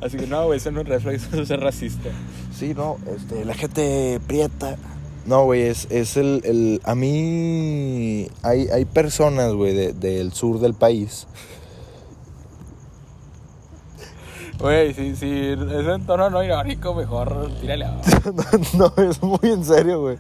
[0.02, 2.10] Así que no, güey, eso no es flag, eso es ser racista.
[2.54, 4.78] Sí, no, este, la gente prieta.
[5.26, 6.82] No, güey, es, es el, el.
[6.84, 8.28] A mí.
[8.42, 11.28] Hay, hay personas, güey, de- del sur del país.
[14.60, 18.02] Güey, si, si es en tono no irónico, mejor tírale abajo.
[18.78, 20.18] no, es muy en serio, güey.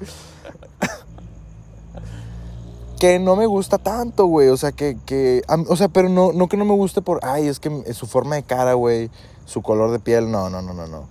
[3.00, 4.48] que no me gusta tanto, güey.
[4.50, 7.20] O sea, que, que a o sea, pero no, no que no me guste por,
[7.24, 9.10] ay, es que es su forma de cara, güey,
[9.46, 11.08] su color de piel, no, no, no, no, no.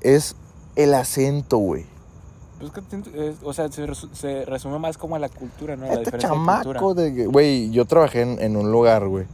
[0.00, 0.36] Es
[0.76, 1.86] el acento, güey.
[2.58, 2.80] Pues que
[3.44, 5.86] o sea, se, resu- se resume más como a la cultura, ¿no?
[5.86, 9.26] La Este de chamaco de, güey, yo trabajé en, en un lugar, güey.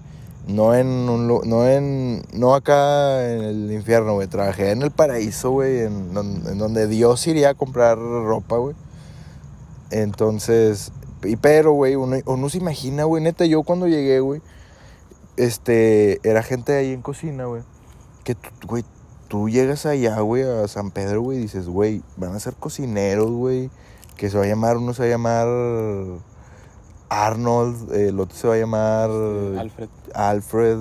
[0.49, 4.27] No en un no en, no acá en el infierno, güey.
[4.27, 8.75] Trabajé en el paraíso, güey, en, en donde Dios iría a comprar ropa, güey.
[9.91, 10.91] Entonces,
[11.23, 14.41] y pero, güey, uno, uno se imagina, güey, neta, yo cuando llegué, güey,
[15.37, 17.63] este, era gente ahí en cocina, güey,
[18.25, 18.85] que, tú, güey,
[19.29, 23.31] tú llegas allá, güey, a San Pedro, güey, y dices, güey, van a ser cocineros,
[23.31, 23.71] güey,
[24.17, 25.47] que se va a llamar, uno se va a llamar
[27.09, 29.89] Arnold, el otro se va a llamar Alfred.
[30.15, 30.79] Alfred,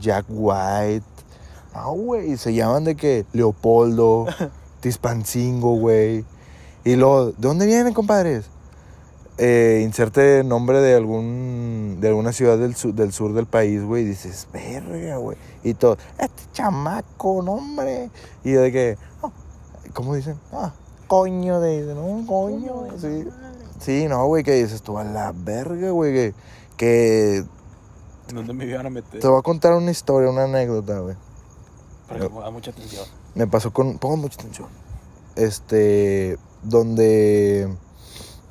[0.00, 1.04] Jack White.
[1.74, 4.26] No, güey, se llaman de que Leopoldo,
[4.80, 6.24] Tispancingo, güey.
[6.84, 8.50] Y luego, ¿de dónde vienen, compadres?
[9.36, 14.04] Eh, inserte nombre de algún de alguna ciudad del sur del, sur del país, güey,
[14.04, 15.36] y dices, verga, güey.
[15.64, 18.10] Y todo, este chamaco, no, hombre.
[18.44, 19.30] Y de que, "Ah",
[19.92, 20.38] ¿cómo dicen?
[20.52, 20.72] Ah,
[21.08, 23.26] coño de, no, coño, sí.
[23.80, 26.34] Sí, no, güey, que dices tú a la verga, güey, que,
[26.76, 27.44] que
[28.32, 29.20] ¿Dónde me iban a meter?
[29.20, 31.16] te voy a contar una historia, una anécdota, güey.
[32.08, 33.04] Que ponga mucha atención.
[33.34, 33.98] Me pasó con.
[33.98, 34.68] Pongo mucha atención.
[35.36, 36.38] Este.
[36.62, 37.68] Donde.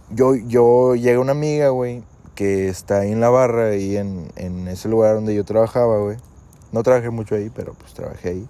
[0.10, 2.04] Yo, yo llega una amiga, güey,
[2.36, 6.18] que está ahí en la barra, ahí en, en ese lugar donde yo trabajaba, güey.
[6.72, 8.48] No trabajé mucho ahí, pero pues trabajé ahí.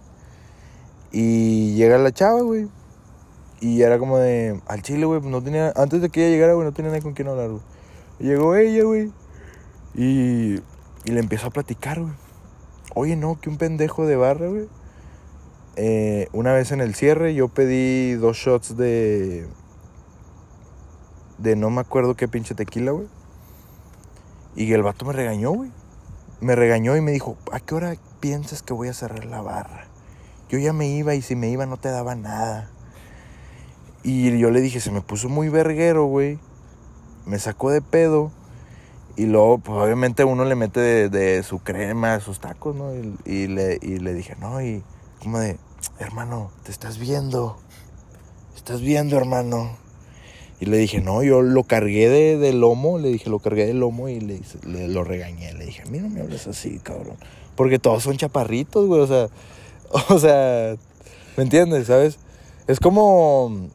[1.12, 2.68] Y llega la chava, güey.
[3.62, 4.60] Y era como de.
[4.68, 5.72] Al chile, güey, pues no tenía.
[5.76, 7.62] Antes de que ella llegara, güey, no tenía nadie con quien hablar, güey.
[8.20, 9.12] Llegó ella, güey.
[9.95, 10.56] Y.
[11.06, 12.14] Y le empiezo a platicar, güey.
[12.95, 14.68] Oye, no, que un pendejo de barra, güey.
[15.76, 19.47] Eh, una vez en el cierre yo pedí dos shots de...
[21.38, 23.07] De no me acuerdo qué pinche tequila, güey.
[24.55, 25.71] Y el vato me regañó, güey.
[26.39, 29.88] Me regañó y me dijo, ¿a qué hora piensas que voy a cerrar la barra?
[30.49, 32.69] Yo ya me iba y si me iba no te daba nada.
[34.03, 36.38] Y yo le dije, se me puso muy verguero, güey.
[37.25, 38.31] Me sacó de pedo.
[39.15, 42.93] Y luego, pues obviamente uno le mete de, su crema, sus tacos, ¿no?
[42.93, 44.84] Y, y le, y le dije, no, y
[45.21, 45.57] como de,
[45.99, 47.57] hermano, te estás viendo.
[48.55, 49.82] Estás viendo, hermano.
[50.64, 53.74] Y le dije, no, yo lo cargué de, de lomo, le dije, lo cargué de
[53.74, 55.53] lomo y le, le- lo regañé.
[55.55, 57.18] Le dije, a mí no me hables así, cabrón.
[57.57, 59.28] Porque todos son chaparritos, güey, o sea,
[60.09, 60.78] o sea,
[61.36, 62.18] ¿me entiendes, sabes?
[62.68, 63.68] Es como,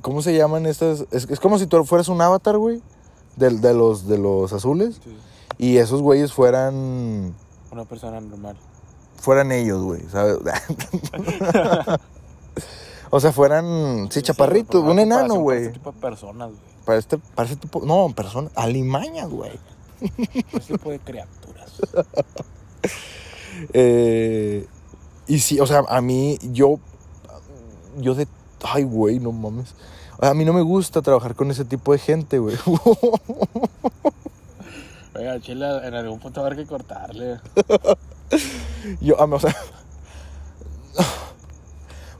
[0.00, 1.04] ¿cómo se llaman estas?
[1.12, 2.82] Es, es como si tú fueras un avatar, güey,
[3.36, 5.00] de, de, los, de los azules.
[5.04, 5.16] Sí,
[5.58, 7.34] Y esos güeyes fueran,
[7.70, 8.56] una persona normal.
[9.16, 10.38] fueran ellos, güey, ¿sabes?
[13.14, 15.60] o sea, fueran, sí, chaparritos, pero un para- enano, para güey.
[15.64, 16.60] Este tipo de personas, güey.
[16.86, 19.52] Para este, para este tipo, no, persona, alimañas, güey.
[20.00, 21.72] Para Este tipo de criaturas.
[23.74, 24.66] Eh,
[25.28, 26.80] y sí, o sea, a mí, yo,
[27.98, 28.26] yo de,
[28.64, 29.74] ay, güey, no mames.
[30.20, 32.56] A mí no me gusta trabajar con ese tipo de gente, güey.
[35.14, 37.38] Oiga, chile, en algún punto haber que cortarle.
[39.00, 39.54] yo, a mí, o sea,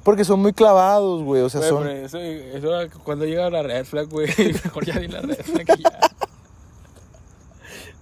[0.03, 1.43] porque son muy clavados, güey.
[1.43, 4.29] O sea, Güey, son, eso, eso cuando llega la red flag, güey,
[4.65, 6.01] mejor ya di la red flag y ya.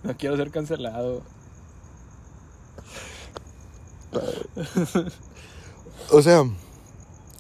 [0.03, 1.23] No quiero ser cancelado.
[6.11, 6.45] o sea,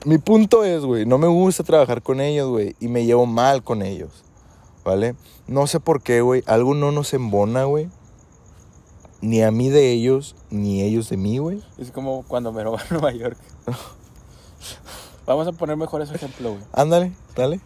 [0.04, 3.62] mi punto es, güey, no me gusta trabajar con ellos, güey, y me llevo mal
[3.62, 4.24] con ellos,
[4.84, 5.14] ¿vale?
[5.46, 7.88] No sé por qué, güey, algo no nos embona, güey.
[9.22, 11.62] Ni a mí de ellos, ni ellos de mí, güey.
[11.76, 13.38] Es como cuando me roban a Nueva York.
[15.26, 16.62] Vamos a poner mejor ese ejemplo, güey.
[16.72, 17.60] Ándale, dale.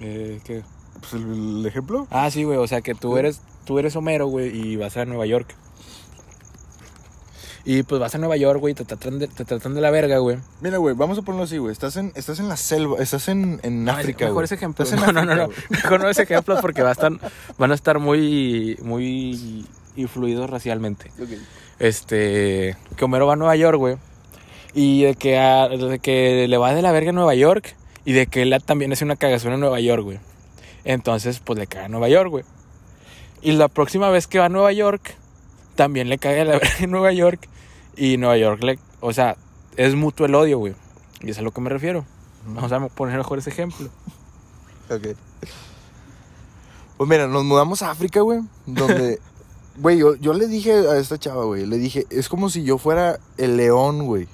[0.00, 0.62] Eh, ¿qué?
[1.00, 2.06] Pues el, el ejemplo.
[2.10, 5.04] Ah, sí, güey, o sea que tú eres, tú eres Homero, güey, y vas a
[5.04, 5.54] Nueva York.
[7.66, 10.18] Y pues vas a Nueva York, güey, te tratan de, te tratan de la verga,
[10.18, 10.36] güey.
[10.60, 11.72] Mira, güey, vamos a ponerlo así, güey.
[11.72, 14.44] Estás en, estás en la selva, estás en, en No, África, Mejor güey.
[14.44, 14.84] ese ejemplo.
[14.96, 15.48] No, no, no.
[15.70, 17.10] Mejor no ese ejemplo porque va a estar,
[17.58, 21.10] van a estar muy, muy influidos racialmente.
[21.78, 23.96] Este, que Homero va a Nueva York, güey.
[24.74, 27.76] Y de que, a- de que le va de la verga a Nueva York.
[28.04, 30.18] Y de que él también hace una cagazón en Nueva York, güey.
[30.84, 32.44] Entonces, pues le caga a Nueva York, güey.
[33.40, 35.14] Y la próxima vez que va a Nueva York,
[35.76, 37.48] también le caga de la verga en Nueva York.
[37.96, 38.78] Y Nueva York le.
[39.00, 39.36] O sea,
[39.76, 40.74] es mutuo el odio, güey.
[41.20, 42.04] Y es a lo que me refiero.
[42.46, 43.88] Vamos a poner mejor ese ejemplo.
[44.90, 45.16] Ok.
[46.96, 48.40] Pues mira, nos mudamos a África, güey.
[48.66, 49.18] Donde.
[49.76, 51.66] Güey, yo, yo le dije a esta chava, güey.
[51.66, 54.28] Le dije, es como si yo fuera el león, güey.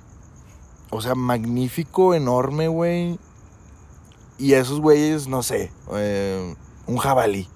[0.90, 3.18] O sea, magnífico, enorme, güey.
[4.38, 5.70] Y esos güeyes, no sé.
[5.92, 6.54] eh,
[6.86, 7.48] un jabalí.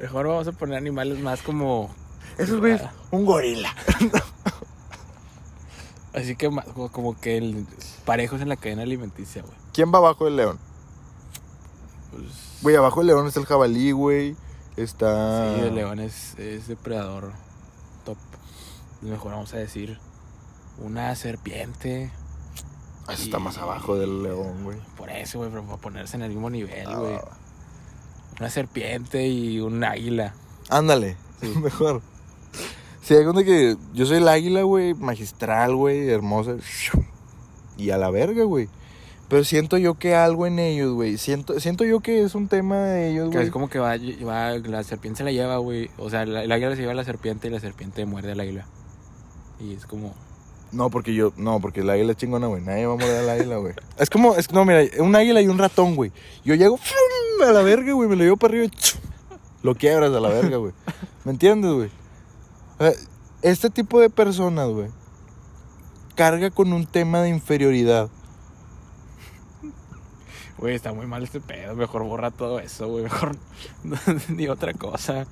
[0.00, 1.90] Mejor vamos a poner animales más como.
[2.38, 3.74] Esos güeyes, un gorila.
[6.14, 7.66] Así que más como- como que el
[8.04, 9.54] parejos en la cadena alimenticia, güey.
[9.72, 10.58] ¿Quién va abajo del león?
[12.10, 12.24] Pues,
[12.62, 14.36] Güey, abajo del león está el jabalí, güey.
[14.76, 15.54] Está.
[15.54, 17.32] Sí, el león es, es depredador.
[19.02, 19.98] Mejor vamos a decir
[20.78, 22.10] una serpiente.
[23.06, 24.78] Ah, eso está más abajo del león, güey.
[24.96, 27.18] Por eso, güey, pero para ponerse en el mismo nivel, Ah, güey.
[28.38, 30.34] Una serpiente y un águila.
[30.70, 31.16] Ándale,
[31.62, 32.00] mejor.
[33.02, 36.54] Sí, hay cuenta que yo soy el águila, güey, magistral, güey, hermosa.
[37.76, 38.68] Y a la verga, güey.
[39.28, 41.16] Pero siento yo que algo en ellos, güey.
[41.18, 43.46] Siento, siento yo que es un tema de ellos, Que güey.
[43.46, 43.96] es como que va,
[44.26, 45.90] va- la serpiente se la lleva, güey.
[45.98, 48.40] O sea, la- el águila se lleva a la serpiente y la serpiente muerde al
[48.40, 48.66] águila.
[49.62, 50.14] Y es como...
[50.72, 52.62] No, porque yo, no, porque el águila es chingona, güey.
[52.62, 53.74] Nadie va a morder al águila, güey.
[53.98, 56.12] Es como, es no, mira, un águila y un ratón, güey.
[56.44, 57.46] Yo llego ¡fum!
[57.46, 58.08] a la verga, güey.
[58.08, 58.70] Me lo llevo para arriba y
[59.62, 60.72] lo quiebras a la verga, güey.
[61.24, 61.90] ¿Me entiendes, güey?
[62.78, 62.92] O sea,
[63.42, 64.88] este tipo de personas, güey,
[66.14, 68.08] carga con un tema de inferioridad.
[70.58, 71.74] Güey, está muy mal este pedo.
[71.74, 73.04] Mejor borra todo eso, güey.
[73.04, 73.36] Mejor
[74.28, 75.26] ni otra cosa.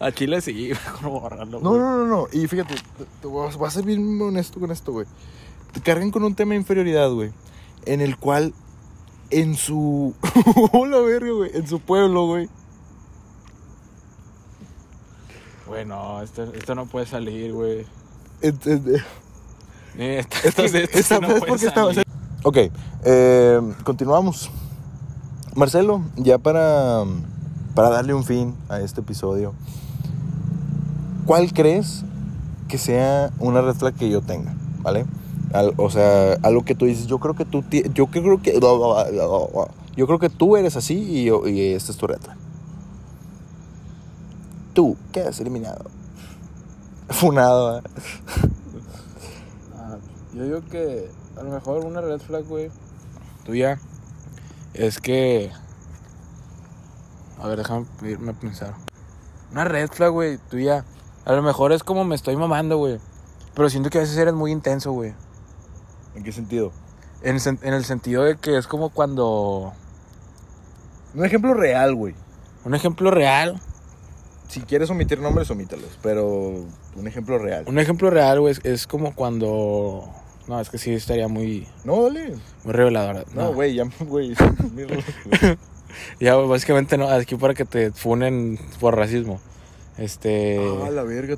[0.00, 1.60] A Chile sí, mejor borrarlo.
[1.60, 2.26] No, no, no, no.
[2.32, 5.06] Y fíjate, te- te voy a- ser bien honesto con esto, güey.
[5.72, 7.32] Te cargan con un tema de inferioridad, güey.
[7.86, 8.52] En el cual,
[9.30, 10.14] en su.
[10.72, 11.50] Hola, verga, güey.
[11.54, 12.48] En su pueblo, güey.
[15.66, 17.86] Güey, no, esto, esto no puede salir, güey.
[18.42, 18.96] En- en-
[19.96, 22.04] Eh, Esto, Esta- esto- esto esta- no ¿sabes puede por qué estaba- salir.
[22.42, 22.58] Ok,
[23.04, 24.50] eh, continuamos.
[25.54, 27.04] Marcelo, ya para,
[27.76, 29.54] para darle un fin a este episodio,
[31.26, 32.04] ¿cuál crees
[32.68, 34.54] que sea una red flag que yo tenga?
[34.82, 35.06] ¿Vale?
[35.52, 37.62] Al- o sea, algo que tú dices, yo creo que tú,
[37.94, 38.52] yo creo que,
[39.96, 42.36] yo creo que tú eres así y esta es tu red flag.
[44.72, 45.84] Tú quedas eliminado.
[47.10, 47.78] Funado.
[47.78, 47.82] ¿eh?
[49.76, 49.96] Ah,
[50.34, 51.08] Yo digo que
[51.38, 52.70] a lo mejor una red flag, güey,
[53.44, 53.78] tuya,
[54.72, 55.50] es que...
[57.40, 58.74] A ver, déjame irme a pensar.
[59.52, 60.84] Una red flag, güey, tuya.
[61.24, 62.98] A lo mejor es como me estoy mamando, güey.
[63.54, 65.14] Pero siento que a veces eres muy intenso, güey.
[66.14, 66.72] ¿En qué sentido?
[67.22, 69.72] En, en el sentido de que es como cuando...
[71.14, 72.14] Un ejemplo real, güey.
[72.64, 73.60] Un ejemplo real.
[74.48, 75.98] Si quieres omitir nombres, omítalos.
[76.02, 76.26] Pero
[76.96, 77.64] un ejemplo real.
[77.66, 80.04] Un ejemplo real, güey, es, es como cuando...
[80.46, 82.36] No, es que sí estaría muy, No, dale.
[82.64, 83.24] muy revelador.
[83.34, 84.34] No, güey, ya, güey.
[86.20, 89.40] Ya, básicamente no, aquí para que te funen por racismo.
[89.98, 90.58] Este...
[90.84, 91.36] Ah, la verga.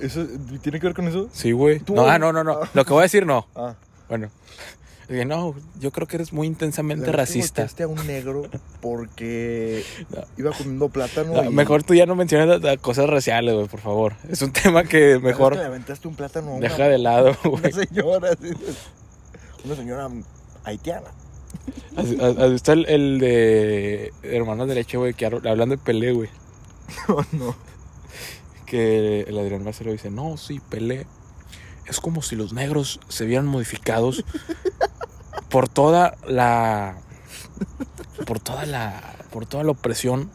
[0.00, 0.26] ¿Eso
[0.62, 1.28] tiene que ver con eso?
[1.32, 1.78] Sí, güey.
[1.80, 2.60] Tú- No, ah, no, no, no.
[2.74, 3.46] Lo que voy a decir no.
[3.54, 3.74] Ah.
[4.08, 4.30] Bueno.
[5.26, 7.66] No, yo creo que eres muy intensamente racista.
[7.82, 8.44] a un negro
[8.80, 10.22] porque No.
[10.38, 11.32] iba comiendo plátano.
[11.34, 14.14] No, y- Mejor tú ya no menciones las- cosas raciales, güey, por favor.
[14.30, 17.36] Es un tema que mejor que le aventaste un plátano a una, deja de lado,
[17.44, 17.72] una güey.
[17.72, 18.30] señora.
[18.30, 18.54] así.
[19.64, 20.08] Una señora
[20.64, 21.08] haitiana.
[21.96, 26.28] ¿Has, visto el, el de Hermanos de Leche, güey, que habl- hablan de Pelé, güey?
[27.08, 27.54] No, no.
[28.66, 31.06] Que el Adrián Marcelo dice, no, sí, Pelé.
[31.86, 34.24] Es como si los negros se vieran modificados
[35.50, 36.96] por toda la...
[38.26, 39.16] Por toda la...
[39.30, 40.30] Por toda la opresión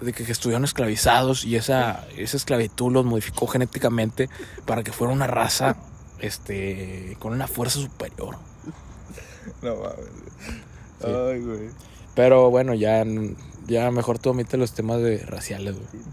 [0.00, 4.28] de que, que estuvieron esclavizados y esa, esa esclavitud los modificó genéticamente
[4.66, 5.76] para que fuera una raza
[6.18, 8.36] este, con una fuerza superior.
[9.60, 10.06] No mames.
[11.00, 11.06] Sí.
[11.06, 11.70] Ay, güey.
[12.14, 13.04] Pero bueno, ya,
[13.66, 16.04] ya mejor tú omite los temas de raciales, güey.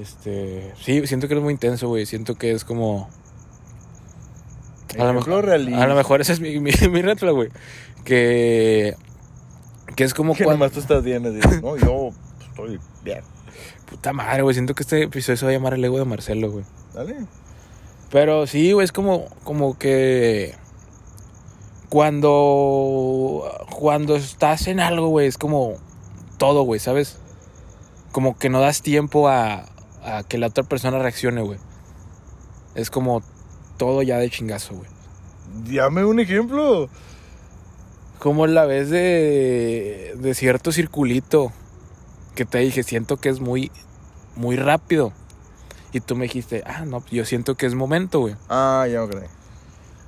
[0.00, 2.06] Este, sí, siento que eres muy intenso, güey.
[2.06, 3.08] Siento que es como.
[4.98, 7.48] A lo, mejor, a lo mejor ese es mi, mi, mi flag, güey.
[8.04, 8.94] Que.
[9.96, 10.64] Que es como Que cuando.
[10.64, 11.26] nomás tú estás bien.
[11.26, 11.60] Así.
[11.62, 12.10] No, yo
[12.48, 13.20] estoy bien.
[13.90, 14.54] Puta madre, güey.
[14.54, 16.64] Siento que este episodio se va a llamar el ego de Marcelo, güey.
[16.94, 17.16] Dale.
[18.10, 20.54] Pero sí, güey, es como, como que.
[21.88, 23.66] Cuando.
[23.76, 25.74] Cuando estás en algo, güey, es como.
[26.38, 27.18] Todo, güey, ¿sabes?
[28.12, 29.66] Como que no das tiempo a,
[30.16, 31.58] a que la otra persona reaccione, güey.
[32.74, 33.22] Es como
[33.76, 34.88] todo ya de chingazo, güey.
[35.74, 36.88] Dame un ejemplo.
[38.18, 41.52] Como la vez de, de cierto circulito
[42.34, 43.70] que te dije, siento que es muy,
[44.36, 45.12] muy rápido.
[45.92, 48.36] Y tú me dijiste, ah, no, yo siento que es momento, güey.
[48.48, 49.28] Ah, ya me creí.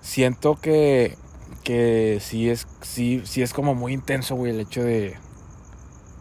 [0.03, 1.17] Siento que,
[1.65, 5.17] que sí, es, sí, sí es como muy intenso, güey, el hecho de...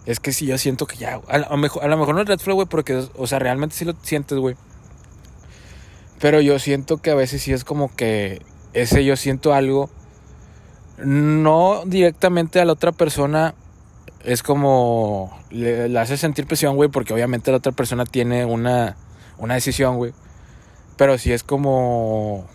[0.10, 1.22] Es que sí, yo siento que ya...
[1.28, 3.76] A, lo mejor, a lo mejor no es red flag, güey, porque, o sea, realmente
[3.76, 4.56] sí lo sientes, güey.
[6.20, 8.42] Pero yo siento que a veces sí es como que
[8.74, 9.88] ese yo siento algo.
[10.98, 13.54] No directamente a la otra persona.
[14.24, 15.40] Es como.
[15.52, 18.98] Le, hace sentir presión, güey, porque obviamente la otra persona tiene una,
[19.38, 20.14] una decisión, güey.
[20.98, 22.48] Pero sí es como.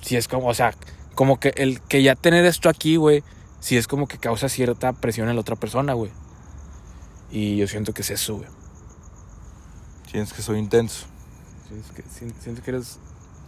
[0.00, 0.72] Sí es como, o sea,
[1.14, 3.22] como que el que ya tener esto aquí, güey,
[3.60, 6.10] sí es como que causa cierta presión en la otra persona, güey.
[7.30, 8.48] Y yo siento que es eso, güey.
[10.10, 11.06] Tienes que soy intenso.
[11.68, 12.02] Sí, es que
[12.40, 12.98] siento que eres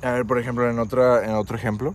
[0.03, 1.95] A ver, por ejemplo, en otra, en otro ejemplo.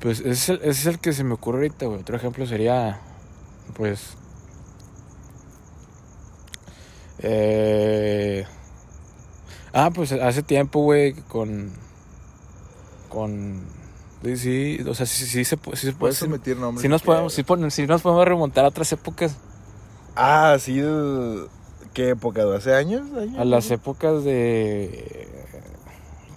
[0.00, 2.00] Pues ese es, el, ese es el que se me ocurre ahorita, güey.
[2.00, 3.00] Otro ejemplo sería,
[3.74, 4.16] pues...
[7.18, 8.46] Eh...
[9.72, 11.72] Ah, pues hace tiempo, güey, con...
[13.08, 13.64] Con...
[14.22, 15.94] Sí, sí, o sea, sí, sí, se, sí se puede...
[15.94, 16.26] Puedes Sí,
[16.82, 17.06] sí nos si
[17.42, 19.36] podemos, sí nos podemos remontar a otras épocas.
[20.16, 20.78] Ah, sí.
[20.78, 21.48] el-
[21.94, 22.44] ¿Qué época?
[22.44, 23.02] ¿De hace años?
[23.16, 23.38] ¿Años?
[23.38, 25.28] A las épocas de...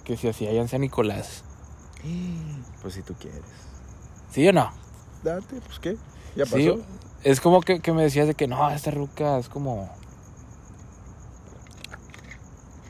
[0.04, 1.44] Que se hacía allá en San Nicolás.
[2.82, 3.42] Pues si tú quieres.
[4.30, 4.70] ¿Sí o no?
[5.22, 5.98] Date, pues qué.
[6.34, 6.56] Ya pasó.
[6.56, 6.82] Sí,
[7.24, 9.90] es como que, que me decías de que no, esta ruca es como...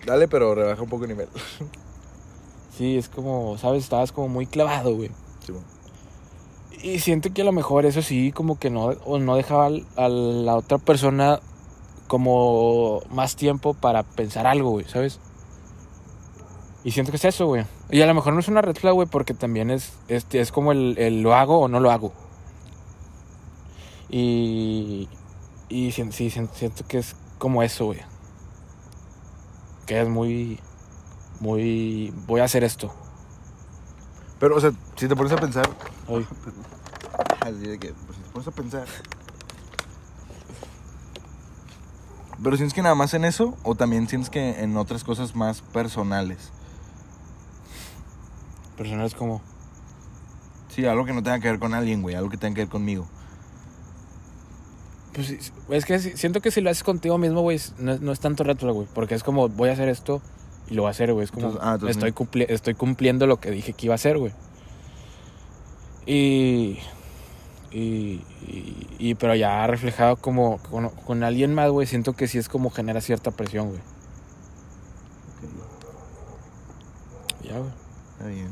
[0.06, 1.28] Dale, pero rebaja un poco el nivel.
[2.76, 3.82] Sí, es como, ¿sabes?
[3.84, 5.10] Estabas como muy clavado, güey.
[6.82, 9.66] Y siento que a lo mejor eso sí, como que no, o no dejaba
[9.96, 11.40] a la otra persona
[12.06, 15.20] como más tiempo para pensar algo, güey, ¿sabes?
[16.82, 17.64] Y siento que es eso, güey.
[17.90, 20.72] Y a lo mejor no es una red flag, güey, porque también es, es, como
[20.72, 22.12] el, el lo hago o no lo hago.
[24.08, 25.08] Y,
[25.68, 26.16] y siento
[26.88, 28.00] que es como eso, güey.
[29.86, 30.58] Que es muy,
[31.40, 32.92] muy, voy a hacer esto.
[34.40, 35.68] Pero, o sea, si te pones a pensar.
[36.08, 36.26] Ay.
[37.42, 38.86] Así de que, pues si te pones a pensar.
[42.42, 45.60] Pero sientes que nada más en eso, o también sientes que en otras cosas más
[45.60, 46.50] personales.
[48.78, 49.42] Personas como...
[50.70, 52.70] Sí, algo que no tenga que ver con alguien, güey, algo que tenga que ver
[52.70, 53.06] conmigo.
[55.12, 58.10] Pues es que si- siento que si lo haces contigo mismo, güey, no, es- no
[58.12, 58.88] es tanto flag, güey.
[58.94, 60.22] Porque es como, voy a hacer esto
[60.68, 61.24] Y lo va a hacer, güey.
[61.24, 63.96] Es como, Entonces- ah, entonces estoy, cumpli- estoy cumpliendo lo que dije que iba a
[63.96, 64.32] hacer, güey.
[66.06, 66.78] Y,
[67.70, 72.38] y, y, y- pero ya reflejado como con, con alguien más, güey, siento que sí
[72.38, 73.80] es como genera cierta presión, güey.
[77.42, 77.70] Ya, güey.
[78.12, 78.48] Está bien.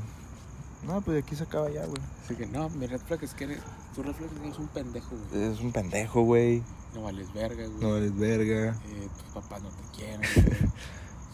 [0.86, 2.00] No, pues aquí se acaba ya, güey.
[2.24, 3.58] Así que no, mi red flag es que eres,
[3.94, 5.42] tu red flag es que eres un pendejo, güey.
[5.52, 6.62] Es un pendejo, güey.
[6.94, 7.80] No vales verga, güey.
[7.80, 8.76] No eres verga.
[8.86, 10.46] Eh, tus papás no te quieren, güey.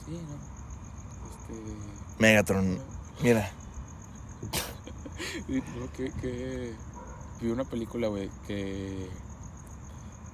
[0.06, 0.53] Sí, no.
[2.18, 2.78] Megatron.
[3.22, 3.50] Mira.
[5.96, 6.72] Que, que
[7.40, 9.08] vi una película, güey, que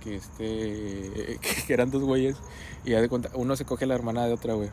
[0.03, 2.37] que este que, eran dos güeyes
[2.85, 4.71] y ya de cuenta uno se coge a la hermana de otra, güey,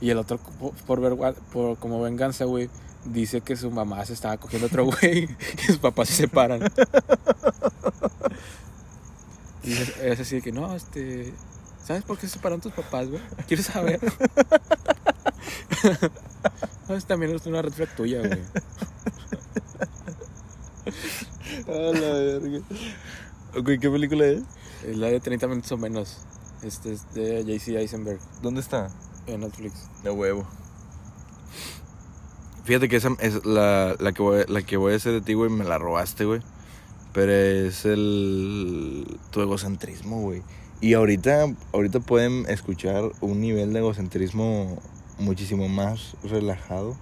[0.00, 0.38] y el otro
[0.86, 2.68] por, vergua- por como venganza, güey,
[3.04, 5.28] dice que su mamá se estaba cogiendo a otro güey
[5.58, 6.62] y sus papás se separan.
[9.62, 11.32] Y es, es así de que no, este,
[11.84, 13.22] ¿sabes por qué se separaron tus papás, güey?
[13.48, 14.00] ¿Quieres saber?
[16.88, 18.40] no, es también es una red flag tuya, güey.
[21.68, 22.60] A la verga.
[23.56, 24.42] Ok, ¿qué película es?
[24.86, 26.18] Es la de 30 minutos o menos.
[26.62, 28.90] Este es de JC Eisenberg ¿Dónde está?
[29.26, 29.88] en Netflix.
[30.04, 30.46] De huevo.
[32.64, 35.34] Fíjate que esa es la, la, que voy, la que voy a hacer de ti,
[35.34, 36.40] güey, me la robaste, güey.
[37.12, 39.18] Pero es el...
[39.30, 40.42] tu egocentrismo, güey.
[40.80, 44.82] Y ahorita, ahorita pueden escuchar un nivel de egocentrismo
[45.18, 46.96] muchísimo más relajado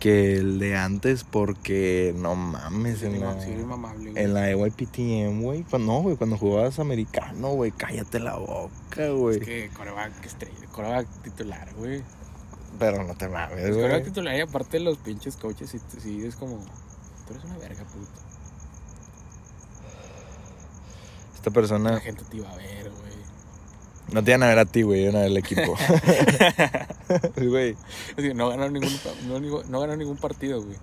[0.00, 5.64] que el de antes porque no mames en la, en la EYPTM, güey.
[5.78, 9.38] No, güey, cuando jugabas americano, güey, cállate la boca, güey.
[9.38, 12.02] Es que coreback estrella, coreback titular, güey.
[12.78, 14.04] Pero no te mames, Es coreback güey.
[14.04, 16.56] titular y aparte de los pinches coaches, y sí, es como,
[17.26, 18.08] tú eres una verga, puto.
[21.34, 23.10] Esta persona La gente te iba a ver, güey.
[24.12, 25.76] No te iban a ver a ti, güey, iban a ver el equipo.
[27.36, 27.76] Güey,
[28.16, 28.92] Es que no ganaron ningún,
[29.68, 30.76] no, ganaron ningún partido, güey.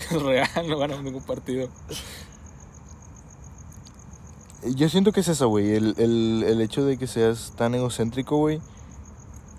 [0.00, 1.68] Es real, no ganaron ningún partido.
[4.64, 8.36] yo siento que es eso, güey, el, el, el hecho de que seas tan egocéntrico,
[8.36, 8.60] güey.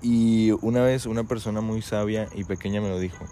[0.01, 3.25] Y una vez una persona muy sabia y pequeña me lo dijo.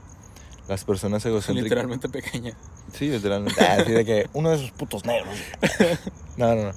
[0.69, 1.69] Las personas egocéntricas...
[1.69, 2.55] Literalmente pequeña.
[2.93, 3.61] Sí, literalmente.
[3.61, 5.35] Ah, así de que uno de esos putos negros.
[6.37, 6.71] No, no, no.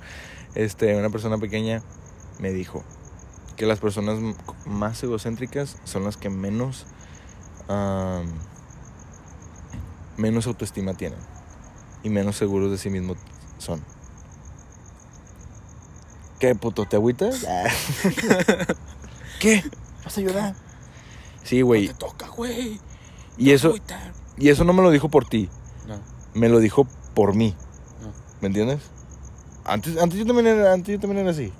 [0.55, 1.83] Este, una persona pequeña
[2.39, 2.85] me dijo
[3.57, 4.19] que las personas
[4.67, 6.87] más egocéntricas son las que menos
[10.17, 11.19] menos autoestima tienen
[12.03, 13.17] y menos seguros de sí mismos
[13.59, 13.83] son.
[16.39, 17.47] ¿Qué puto te agüitas?
[17.49, 17.65] Ah.
[19.41, 19.63] ¿Qué?
[20.05, 20.55] ¿Vas a llorar?
[21.43, 21.89] Sí, güey.
[21.89, 22.81] No te toca, güey.
[23.37, 23.75] Y eso
[24.37, 25.49] y eso no me lo dijo por ti.
[25.87, 25.99] No,
[26.35, 27.55] me lo dijo por mí.
[28.03, 28.13] no.
[28.41, 28.81] ¿Me entiendes?
[29.65, 31.53] Antes, antes, yo también era, antes yo también era así.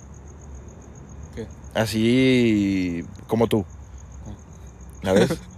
[1.35, 1.47] ¿Qué?
[1.73, 3.65] Así como tú.
[5.03, 5.39] ¿Sabes?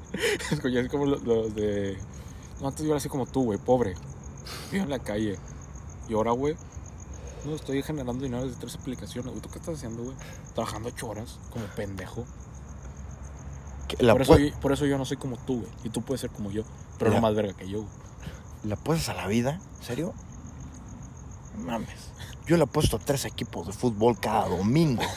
[0.51, 1.97] Es que ya es como los, los de.
[2.59, 3.93] No, antes yo era así como tú, güey, pobre.
[4.71, 5.37] Vivo en la calle.
[6.09, 6.55] Y ahora, güey,
[7.45, 9.31] no estoy generando dinero desde tres aplicaciones.
[9.31, 9.41] güey.
[9.41, 10.15] ¿Tú qué estás haciendo, güey?
[10.55, 12.25] Trabajando ocho horas, como pendejo.
[13.99, 15.71] La, por, eso, por eso yo no soy como tú, güey.
[15.83, 16.63] Y tú puedes ser como yo.
[16.97, 17.91] Pero no más verga que yo, güey.
[18.63, 19.59] ¿La apuestas a la vida?
[19.79, 20.13] ¿En serio?
[21.57, 22.11] Mames.
[22.45, 25.03] Yo le apuesto a tres equipos de fútbol cada domingo.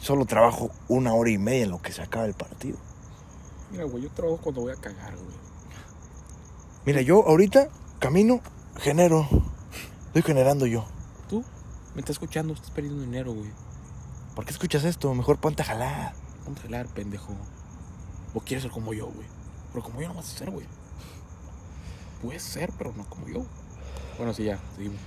[0.00, 2.78] Solo trabajo una hora y media en lo que se acaba el partido.
[3.70, 5.36] Mira, güey, yo trabajo cuando voy a cagar, güey.
[6.84, 7.68] Mira, yo ahorita
[8.00, 8.40] camino,
[8.78, 9.28] genero.
[10.06, 10.84] Estoy generando yo.
[11.28, 11.44] Tú
[11.94, 13.50] me estás escuchando, estás perdiendo dinero, güey.
[14.34, 15.14] ¿Por qué escuchas esto?
[15.14, 16.14] Mejor ponte a jalar.
[16.44, 17.34] Vamos a hablar, pendejo.
[18.34, 19.26] Vos quieres ser como yo, güey.
[19.72, 20.66] Pero como yo no vas a ser, güey.
[22.20, 23.46] Puedes ser, pero no como yo.
[24.16, 25.00] Bueno, sí, ya, seguimos.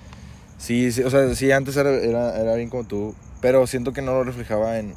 [0.58, 4.14] Sí, sí, o sea, sí, antes era, era, bien como tú, pero siento que no
[4.14, 4.96] lo reflejaba en,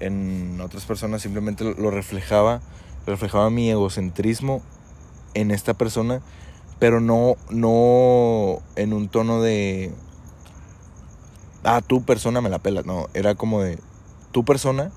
[0.00, 2.60] en, otras personas, simplemente lo, reflejaba,
[3.06, 4.62] reflejaba mi egocentrismo
[5.34, 6.22] en esta persona,
[6.78, 9.92] pero no, no en un tono de,
[11.62, 13.78] ah, tu persona me la pelas, no, era como de,
[14.32, 14.90] tu persona,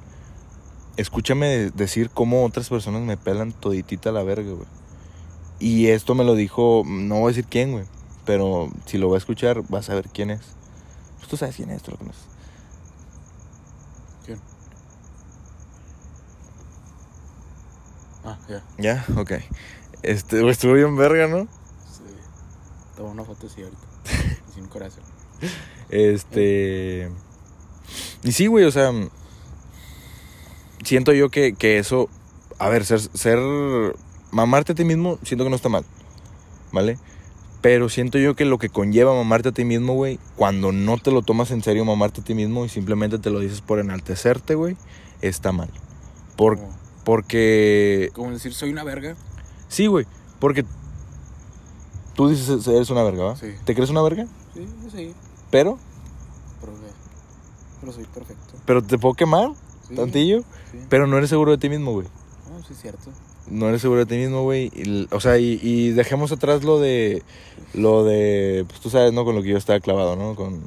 [0.96, 4.79] escúchame de- decir cómo otras personas me pelan toditita la verga, güey.
[5.60, 7.86] Y esto me lo dijo, no voy a decir quién, güey.
[8.26, 10.42] Pero si lo va a escuchar, vas a ver quién es.
[11.18, 12.22] Pues tú sabes quién es, tú lo conoces.
[14.26, 14.40] ¿Quién?
[18.24, 18.64] Ah, ya.
[18.78, 19.32] Ya, ok.
[20.02, 21.44] Este, güey, estuvo bien verga, ¿no?
[21.44, 22.04] Sí.
[22.96, 23.82] Toma una foto así ahorita.
[24.54, 25.04] Sin corazón.
[25.90, 27.10] Este.
[28.24, 28.92] Y sí, güey, o sea.
[30.84, 32.10] Siento yo que, que eso.
[32.60, 33.40] A ver, ser, ser.
[34.32, 35.86] Mamarte a ti mismo, siento que no está mal.
[36.72, 36.98] ¿Vale?
[37.62, 41.12] Pero siento yo que lo que conlleva mamarte a ti mismo, güey, cuando no te
[41.12, 44.56] lo tomas en serio mamarte a ti mismo y simplemente te lo dices por enaltecerte,
[44.56, 44.78] güey,
[45.22, 45.70] está mal.
[46.38, 46.70] Por, Como,
[47.04, 48.12] porque...
[48.14, 49.16] como decir, soy una verga.
[49.68, 50.06] Sí, güey,
[50.40, 50.64] porque
[52.16, 53.36] tú dices eres una verga, ¿va?
[53.36, 53.48] Sí.
[53.66, 54.26] ¿Te crees una verga?
[54.54, 54.66] Sí,
[54.96, 55.14] sí.
[55.52, 55.78] Pero,
[56.62, 56.74] Pero,
[57.82, 58.54] pero soy perfecto.
[58.66, 59.50] pero te puedo quemar,
[59.88, 60.80] Sí, tantillo, sí.
[60.88, 62.08] pero no eres seguro de ti mismo, güey.
[62.50, 63.10] No, sí es cierto.
[63.50, 64.72] No eres seguro de ti mismo, güey.
[65.12, 67.24] O sea, y, y dejemos atrás lo de.
[67.74, 68.66] Lo de.
[68.68, 69.26] Pues tú sabes, ¿no?
[69.26, 70.36] Con lo que yo estaba clavado, ¿no?
[70.36, 70.62] Con.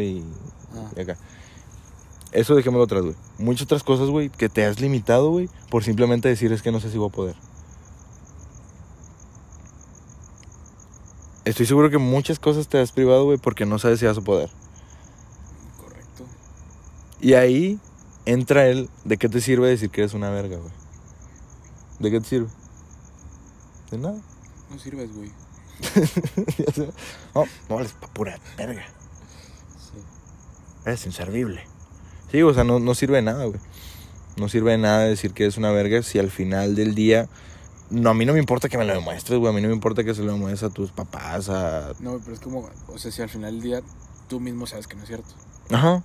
[0.00, 0.22] y,
[0.74, 1.16] Ah, y acá.
[2.32, 3.14] Eso dejémoslo atrás, güey.
[3.38, 6.80] Muchas otras cosas, güey, que te has limitado, güey, por simplemente decir es que no
[6.80, 7.36] sé si voy a poder.
[11.44, 14.20] Estoy seguro que muchas cosas te has privado, güey, porque no sabes si vas a
[14.20, 14.50] poder.
[15.78, 16.24] correcto.
[17.20, 17.78] Y ahí
[18.26, 20.72] entra el de qué te sirve decir que eres una verga, güey.
[21.98, 22.48] ¿De qué te sirve?
[23.90, 24.20] De nada.
[24.70, 25.32] No sirves, güey.
[27.34, 28.84] No, no vales pa' pura verga.
[29.78, 29.98] Sí.
[30.84, 31.62] Eres inservible.
[32.32, 33.60] Sí, o sea, no, no sirve de nada, güey.
[34.36, 37.28] No sirve de nada decir que es una verga si al final del día.
[37.90, 39.50] No, a mí no me importa que me lo demuestres, güey.
[39.52, 41.92] A mí no me importa que se lo demuestres a tus papás, a.
[42.00, 43.82] No, pero es como, o sea, si al final del día
[44.28, 45.34] tú mismo sabes que no es cierto.
[45.70, 46.02] Ajá.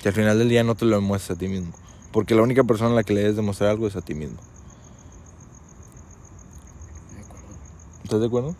[0.00, 1.72] Que al final del día no te lo demuestres a ti mismo.
[2.12, 4.38] Porque la única persona a la que le debes demostrar algo es a ti mismo.
[7.14, 7.46] De acuerdo.
[8.12, 8.54] ¿Estás de acuerdo?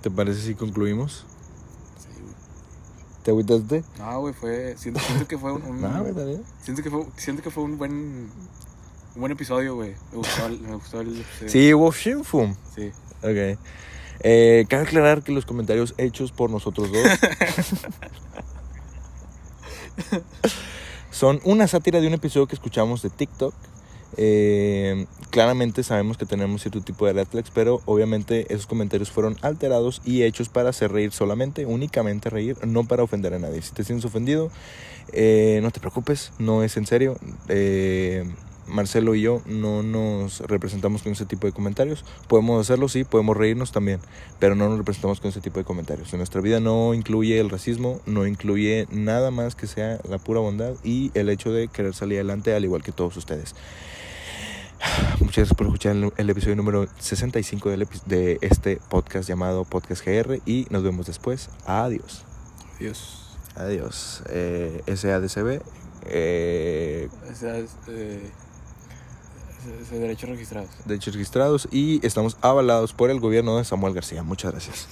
[0.00, 1.26] ¿Te parece si concluimos?
[1.98, 2.34] Sí, güey.
[3.22, 3.84] ¿Te agüitaste?
[3.98, 4.76] No, güey, fue.
[4.78, 5.62] Siento, siento que fue un.
[5.62, 6.42] un- No, güey, está bien.
[6.62, 7.92] siento, que fue, siento que fue un buen.
[7.92, 9.90] Un buen episodio, güey.
[10.10, 11.50] Me gustó el, me gustó el episodio.
[11.50, 12.54] Sí, hubo shinfum.
[12.74, 12.90] Sí.
[13.22, 13.58] Ok.
[14.20, 17.02] Eh, cabe aclarar que los comentarios hechos por nosotros dos
[21.10, 23.52] son una sátira de un episodio que escuchamos de TikTok.
[24.16, 29.36] Eh, claramente sabemos que tenemos cierto tipo de red flags, pero obviamente esos comentarios fueron
[29.42, 33.62] alterados y hechos para hacer reír solamente, únicamente reír, no para ofender a nadie.
[33.62, 34.50] Si te sientes ofendido,
[35.12, 37.16] eh, no te preocupes, no es en serio.
[37.48, 38.24] Eh,
[38.70, 42.04] Marcelo y yo no nos representamos con ese tipo de comentarios.
[42.28, 44.00] Podemos hacerlo, sí, podemos reírnos también,
[44.38, 46.12] pero no nos representamos con ese tipo de comentarios.
[46.12, 50.40] En nuestra vida no incluye el racismo, no incluye nada más que sea la pura
[50.40, 53.54] bondad y el hecho de querer salir adelante al igual que todos ustedes.
[55.20, 60.04] Muchas gracias por escuchar el, el episodio número 65 del de este podcast llamado Podcast
[60.04, 61.50] GR y nos vemos después.
[61.66, 62.24] Adiós.
[62.76, 63.38] Adiós.
[63.56, 64.22] Adiós.
[64.30, 65.62] Eh, SADCB.
[66.06, 67.08] Eh,
[67.88, 68.30] eh,
[69.90, 70.70] derechos registrados.
[70.86, 74.22] derechos registrados y estamos avalados por el gobierno de Samuel García.
[74.22, 74.88] Muchas gracias.